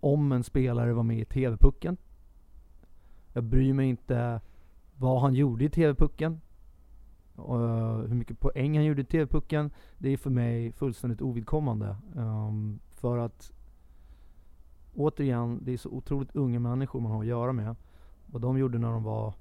[0.00, 1.96] om en spelare var med i TV-pucken.
[3.32, 4.40] Jag bryr mig inte
[4.96, 6.40] vad han gjorde i TV-pucken.
[7.38, 9.70] Uh, hur mycket poäng han gjorde i TV-pucken.
[9.98, 11.96] Det är för mig fullständigt ovidkommande.
[12.14, 13.52] Um, för att
[14.94, 17.76] återigen, det är så otroligt unga människor man har att göra med.
[18.26, 19.34] Vad de gjorde när de var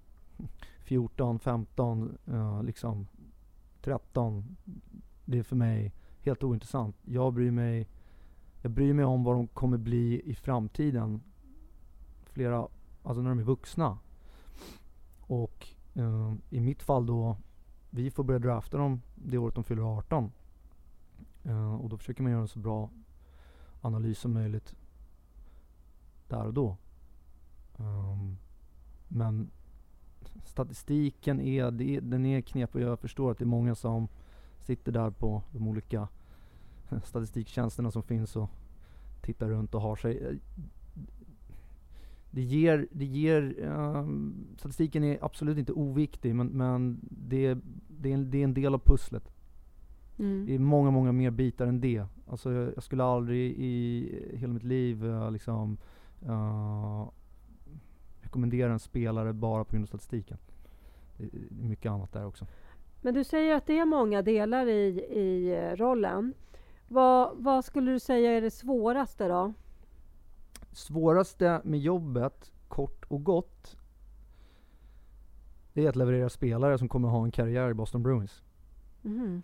[0.83, 3.07] 14, 15, uh, liksom
[3.85, 4.57] 13.
[5.25, 6.95] Det är för mig helt ointressant.
[7.05, 7.87] Jag bryr mig,
[8.61, 11.21] jag bryr mig om vad de kommer bli i framtiden.
[12.23, 12.67] Flera,
[13.03, 13.97] alltså när de är vuxna.
[15.19, 17.37] Och eh, i mitt fall då,
[17.89, 20.31] vi får börja drafta dem det året de fyller 18.
[21.43, 22.89] Eh, och då försöker man göra en så bra
[23.81, 24.75] analys som möjligt
[26.27, 26.77] där och då.
[27.77, 28.37] Um,
[29.07, 29.51] men
[30.43, 32.81] statistiken är, det, den är knepig.
[32.81, 34.07] Jag förstår att det är många som
[34.59, 36.07] sitter där på de olika
[37.03, 38.49] statistiktjänsterna som finns och
[39.21, 40.39] tittar runt och har sig.
[42.31, 47.57] Det ger, det ger um, statistiken är absolut inte oviktig men, men det,
[47.87, 49.31] det, är en, det är en del av pusslet.
[50.19, 50.45] Mm.
[50.45, 52.05] Det är många, många mer bitar än det.
[52.27, 55.77] Alltså jag, jag skulle aldrig i hela mitt liv uh, liksom
[56.25, 57.09] uh,
[58.35, 60.37] rekommendera en spelare bara på grund av statistiken.
[61.17, 62.47] Det är mycket annat där också.
[63.01, 66.33] Men du säger att det är många delar i, i eh, rollen.
[66.87, 69.53] Vad, vad skulle du säga är det svåraste då?
[70.71, 73.77] Svåraste med jobbet, kort och gott,
[75.73, 78.41] det är att leverera spelare som kommer ha en karriär i Boston Bruins.
[79.05, 79.41] Mm.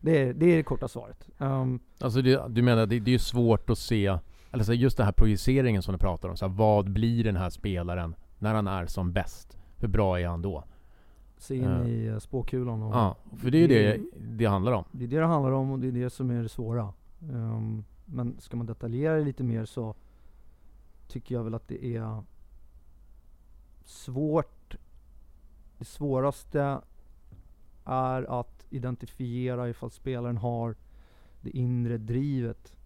[0.00, 1.28] det, är, det är det korta svaret.
[1.38, 4.18] Um, alltså det, du menar, det, det är svårt att se
[4.52, 6.36] eller så just den här projiceringen som du pratar om.
[6.36, 9.58] Så här, vad blir den här spelaren när han är som bäst?
[9.76, 10.64] Hur bra är han då?
[11.38, 14.44] Se in uh, i eh, spåkulan och Ja, för det är ju det, det det
[14.44, 14.84] handlar om.
[14.92, 16.92] Det är det det handlar om och det är det som är det svåra.
[17.32, 19.94] Um, men ska man detaljera det lite mer så
[21.08, 22.22] tycker jag väl att det är
[23.84, 24.76] svårt.
[25.78, 26.80] Det svåraste
[27.84, 30.74] är att identifiera ifall spelaren har
[31.40, 32.76] det inre drivet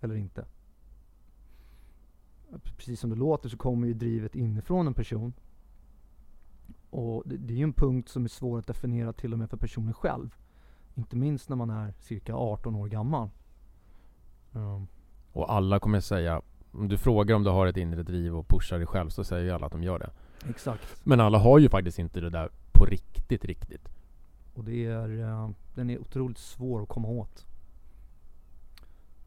[0.00, 0.44] eller inte
[2.58, 5.32] precis som det låter så kommer ju drivet inifrån en person.
[6.90, 9.50] Och det, det är ju en punkt som är svår att definiera till och med
[9.50, 10.34] för personen själv.
[10.94, 13.30] Inte minst när man är cirka 18 år gammal.
[14.52, 14.86] Um.
[15.32, 16.42] Och alla kommer säga,
[16.72, 19.44] om du frågar om du har ett inre driv och pushar dig själv så säger
[19.44, 20.10] ju alla att de gör det.
[20.48, 21.00] Exakt.
[21.04, 23.88] Men alla har ju faktiskt inte det där på riktigt, riktigt.
[24.54, 27.46] Och det är, uh, den är otroligt svår att komma åt.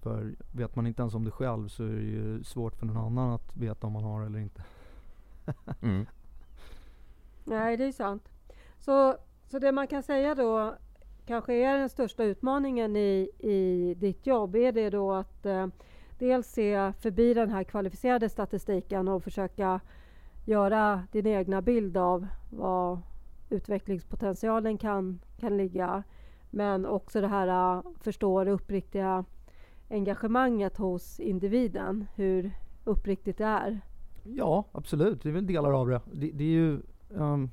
[0.06, 2.98] För vet man inte ens om det själv så är det ju svårt för någon
[2.98, 4.64] annan att veta om man har eller inte.
[5.82, 6.06] mm.
[7.44, 8.30] Nej, det är sant.
[8.80, 10.76] Så, så det man kan säga då
[11.26, 15.68] kanske är den största utmaningen i, i ditt jobb, är det då att eh,
[16.20, 19.80] dels se förbi den här kvalificerade statistiken och försöka
[20.46, 23.00] göra din egna bild av vad
[23.50, 26.04] utvecklingspotentialen kan, kan ligga.
[26.50, 29.26] Men också det här uh, förstå det uppriktiga
[29.90, 32.52] engagemanget hos individen, hur
[32.84, 33.82] uppriktigt det är.
[34.24, 35.24] Ja, absolut.
[35.24, 36.02] Det är väl delar av det.
[36.14, 36.82] Det, det är ju...
[37.10, 37.50] Um,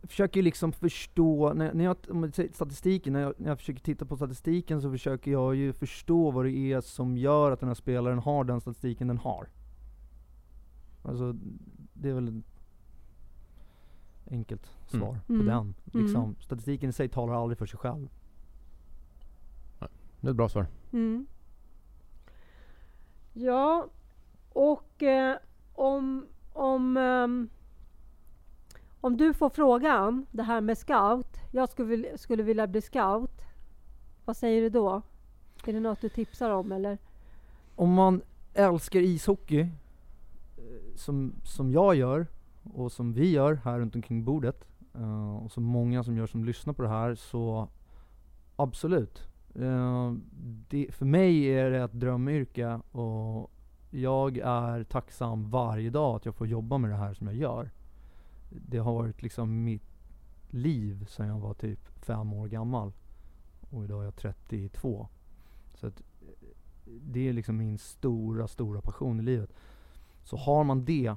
[0.00, 1.96] jag försöker liksom förstå, när, när jag,
[2.54, 6.44] statistiken, när jag, när jag försöker titta på statistiken så försöker jag ju förstå vad
[6.44, 9.48] det är som gör att den här spelaren har den statistiken den har.
[11.02, 11.36] Alltså,
[11.92, 12.44] det är väl ett
[14.30, 15.20] enkelt svar mm.
[15.26, 15.46] på mm.
[15.46, 15.74] den.
[15.84, 16.36] Liksom, mm.
[16.40, 18.08] Statistiken i sig talar aldrig för sig själv.
[20.22, 20.66] Det är ett bra svar.
[20.92, 21.26] Mm.
[23.32, 23.86] Ja,
[24.52, 25.36] och eh,
[25.74, 27.48] om, om, um,
[29.00, 31.36] om du får frågan, det här med scout.
[31.50, 33.42] Jag skulle, skulle vilja bli scout.
[34.24, 35.02] Vad säger du då?
[35.66, 36.98] Är det något du tipsar om eller?
[37.76, 38.22] Om man
[38.54, 39.68] älskar ishockey, eh,
[40.96, 42.26] som, som jag gör
[42.74, 44.64] och som vi gör här runt omkring bordet,
[44.96, 47.68] uh, och som många som gör som lyssnar på det här, så
[48.56, 49.31] absolut.
[49.54, 50.12] Eh,
[50.68, 53.50] det, för mig är det ett drömyrke och
[53.90, 57.70] jag är tacksam varje dag att jag får jobba med det här som jag gör.
[58.50, 59.92] Det har varit liksom mitt
[60.50, 62.92] liv sedan jag var typ fem år gammal.
[63.70, 65.08] Och idag är jag 32.
[65.74, 66.02] Så att
[66.84, 69.50] det är liksom min stora, stora passion i livet.
[70.22, 71.14] Så har man det,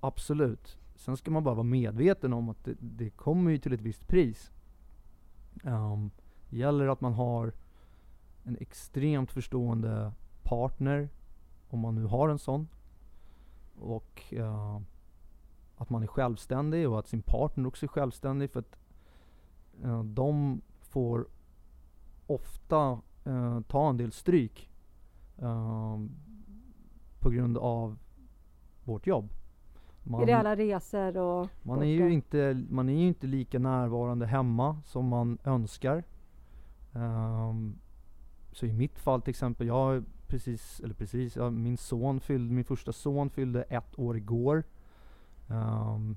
[0.00, 0.78] absolut.
[0.94, 4.08] Sen ska man bara vara medveten om att det, det kommer ju till ett visst
[4.08, 4.50] pris.
[5.64, 6.10] Um,
[6.50, 7.52] gäller att man har
[8.44, 11.08] en extremt förstående partner,
[11.68, 12.68] om man nu har en sån.
[13.80, 14.80] Och uh,
[15.76, 18.50] att man är självständig och att sin partner också är självständig.
[18.50, 18.78] För att
[19.84, 21.26] uh, de får
[22.26, 24.66] ofta uh, ta en del stryk
[27.18, 27.98] på grund av
[28.84, 29.28] vårt jobb.
[30.02, 33.58] Man, är det alla resor och man är, ju inte, man är ju inte lika
[33.58, 36.04] närvarande hemma som man önskar.
[36.92, 37.78] Um,
[38.52, 42.64] så i mitt fall till exempel, jag precis, eller precis, ja, min son fyllde, min
[42.64, 44.64] första son fyllde ett år igår.
[45.46, 46.16] Um,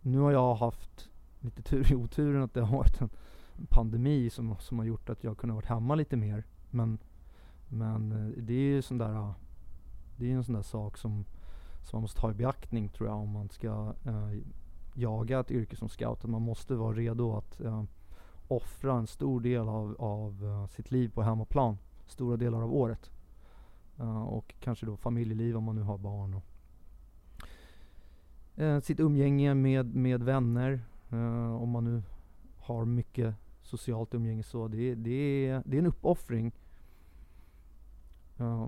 [0.00, 1.08] nu har jag haft
[1.40, 3.10] lite tur i oturen att det har varit en,
[3.68, 6.44] pandemi som, som har gjort att jag kunnat vara hemma lite mer.
[6.70, 6.98] Men,
[7.68, 9.34] men eh, det är ju sån där,
[10.16, 11.24] det är en sån där sak som,
[11.82, 14.38] som man måste ta i beaktning tror jag om man ska uh,
[14.94, 16.24] jaga ett yrke som scout.
[16.24, 17.84] Att man måste vara redo att uh,
[18.56, 21.78] offra en stor del av, av eh, sitt liv på hemmaplan.
[22.06, 23.10] Stora delar av året.
[24.00, 26.34] Uh, och kanske då familjeliv om man nu har barn.
[26.34, 26.44] Och,
[28.56, 30.80] eh, uh, sitt umgänge med, med vänner.
[31.60, 32.02] om man nu
[32.58, 34.68] har mycket socialt umgänge så.
[34.68, 36.52] Det, det, är, det är en uppoffring.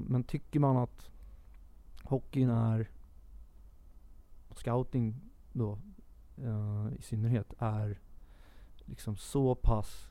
[0.08, 1.10] men tycker man att
[2.02, 2.90] hockeyn är,
[4.54, 5.20] scouting
[5.52, 5.78] då
[6.98, 7.98] i synnerhet, är
[8.86, 10.08] liksom så pass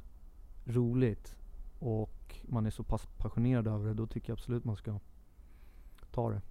[0.65, 1.35] roligt
[1.79, 4.99] och man är så pass passionerad över det, då tycker jag absolut man ska
[6.11, 6.41] ta det.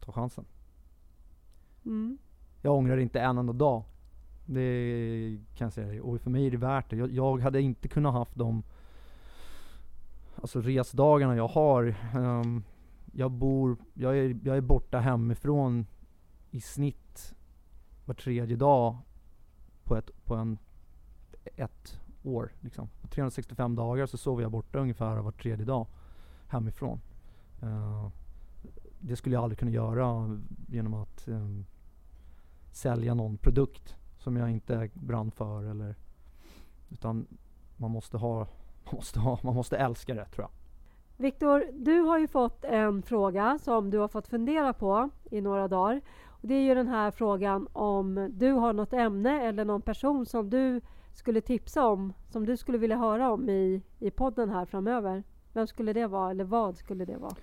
[0.00, 0.44] Ta chansen.
[1.84, 2.18] Mm.
[2.62, 3.84] Jag ångrar inte en enda dag.
[4.46, 6.02] Det kan jag säga.
[6.02, 6.96] Och för mig är det värt det.
[6.96, 8.62] Jag, jag hade inte kunnat haft de
[10.36, 11.96] alltså resdagarna jag har.
[12.14, 12.64] Um,
[13.12, 15.86] jag bor, jag är, jag är borta hemifrån
[16.50, 17.34] i snitt
[18.04, 18.96] var tredje dag
[19.84, 20.58] på, ett, på en
[21.56, 22.52] ett år.
[22.60, 22.88] Liksom.
[23.02, 25.86] På 365 dagar så sover jag borta ungefär var tredje dag
[26.48, 27.00] hemifrån.
[27.62, 28.08] Uh,
[29.00, 30.38] det skulle jag aldrig kunna göra
[30.68, 31.66] genom att um,
[32.72, 35.94] sälja någon produkt som jag inte brann för eller
[36.88, 37.26] utan
[37.76, 38.38] man måste ha,
[38.84, 40.50] man måste ha, man måste älska det tror jag.
[41.18, 45.68] Viktor, du har ju fått en fråga som du har fått fundera på i några
[45.68, 46.00] dagar.
[46.28, 50.26] Och det är ju den här frågan om du har något ämne eller någon person
[50.26, 50.80] som du
[51.16, 55.22] skulle tipsa om, som du skulle vilja höra om i, i podden här framöver?
[55.52, 57.36] Vem skulle det vara, eller vad skulle det vara?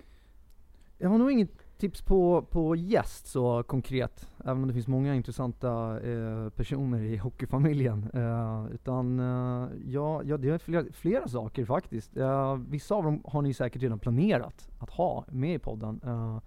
[0.97, 5.15] Jag har nog inget tips på, på gäst så konkret, även om det finns många
[5.15, 8.09] intressanta eh, personer i hockeyfamiljen.
[8.13, 12.17] Eh, utan eh, ja, ja, det är flera, flera saker faktiskt.
[12.17, 16.01] Eh, vissa av dem har ni säkert redan planerat att ha med i podden.
[16.05, 16.39] Eh,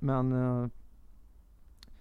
[0.00, 0.68] men eh,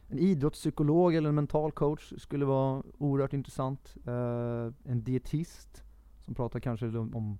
[0.10, 3.98] en idrottspsykolog eller en mental coach skulle vara oerhört intressant.
[4.08, 5.84] Uh, en dietist
[6.20, 7.38] som pratar kanske om,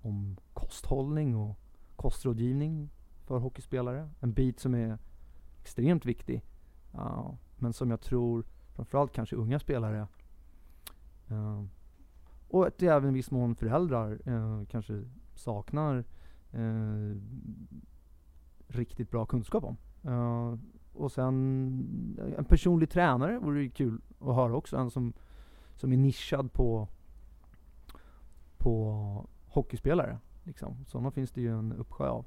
[0.00, 1.56] om kosthållning och
[1.96, 2.90] kostrådgivning
[3.26, 4.10] för hockeyspelare.
[4.20, 4.98] En bit som är
[5.60, 6.42] extremt viktig.
[6.94, 8.44] Uh, men som jag tror
[8.74, 10.06] framförallt kanske unga spelare
[11.30, 11.64] uh,
[12.48, 15.04] och att även i viss mån föräldrar eh, kanske
[15.34, 16.04] saknar
[18.66, 19.76] riktigt bra kunskap om.
[20.92, 24.76] Och sen en personlig tränare vore ju kul att höra också.
[24.76, 25.12] En som,
[25.76, 26.88] som är nischad på,
[28.58, 30.18] på hockeyspelare.
[30.44, 30.84] Liksom.
[30.86, 32.26] Sådana finns det ju en uppsjö av.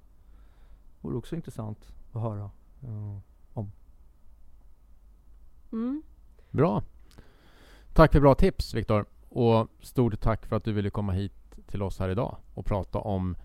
[1.02, 2.52] Vore också intressant att höra
[2.84, 3.20] uh,
[3.54, 3.72] om.
[5.72, 6.04] Mm.
[6.52, 6.84] Bra.
[7.94, 9.06] Tack för bra tips Viktor.
[9.30, 11.34] Och stort tack för att du ville komma hit
[11.66, 13.36] till oss här idag och prata om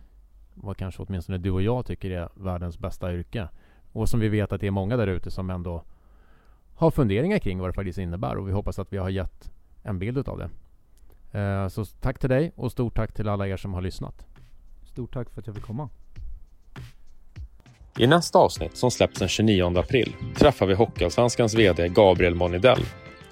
[0.55, 3.49] vad kanske åtminstone du och jag tycker är världens bästa yrke.
[3.99, 5.83] Och som vi vet att det är många där ute som ändå
[6.75, 9.51] har funderingar kring vad det faktiskt innebär och vi hoppas att vi har gett
[9.83, 10.51] en bild utav det.
[11.39, 14.27] Eh, så tack till dig och stort tack till alla er som har lyssnat.
[14.85, 15.89] Stort tack för att jag fick komma.
[17.99, 22.85] I nästa avsnitt, som släpps den 29 april, träffar vi Hockeyallsvenskans VD Gabriel Monidell.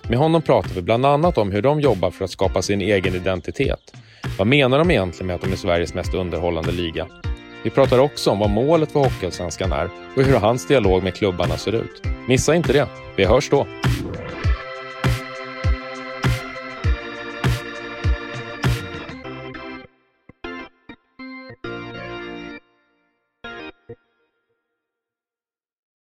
[0.08, 3.14] Med honom pratar vi bland annat om hur de jobbar för att skapa sin egen
[3.14, 3.94] identitet.
[4.38, 7.06] Vad menar de egentligen med att de är Sveriges mest underhållande liga?
[7.66, 11.56] Vi pratar också om vad målet för Hockeyallsvenskan är och hur hans dialog med klubbarna
[11.56, 12.02] ser ut.
[12.28, 12.88] Missa inte det.
[13.16, 13.66] Vi hörs då!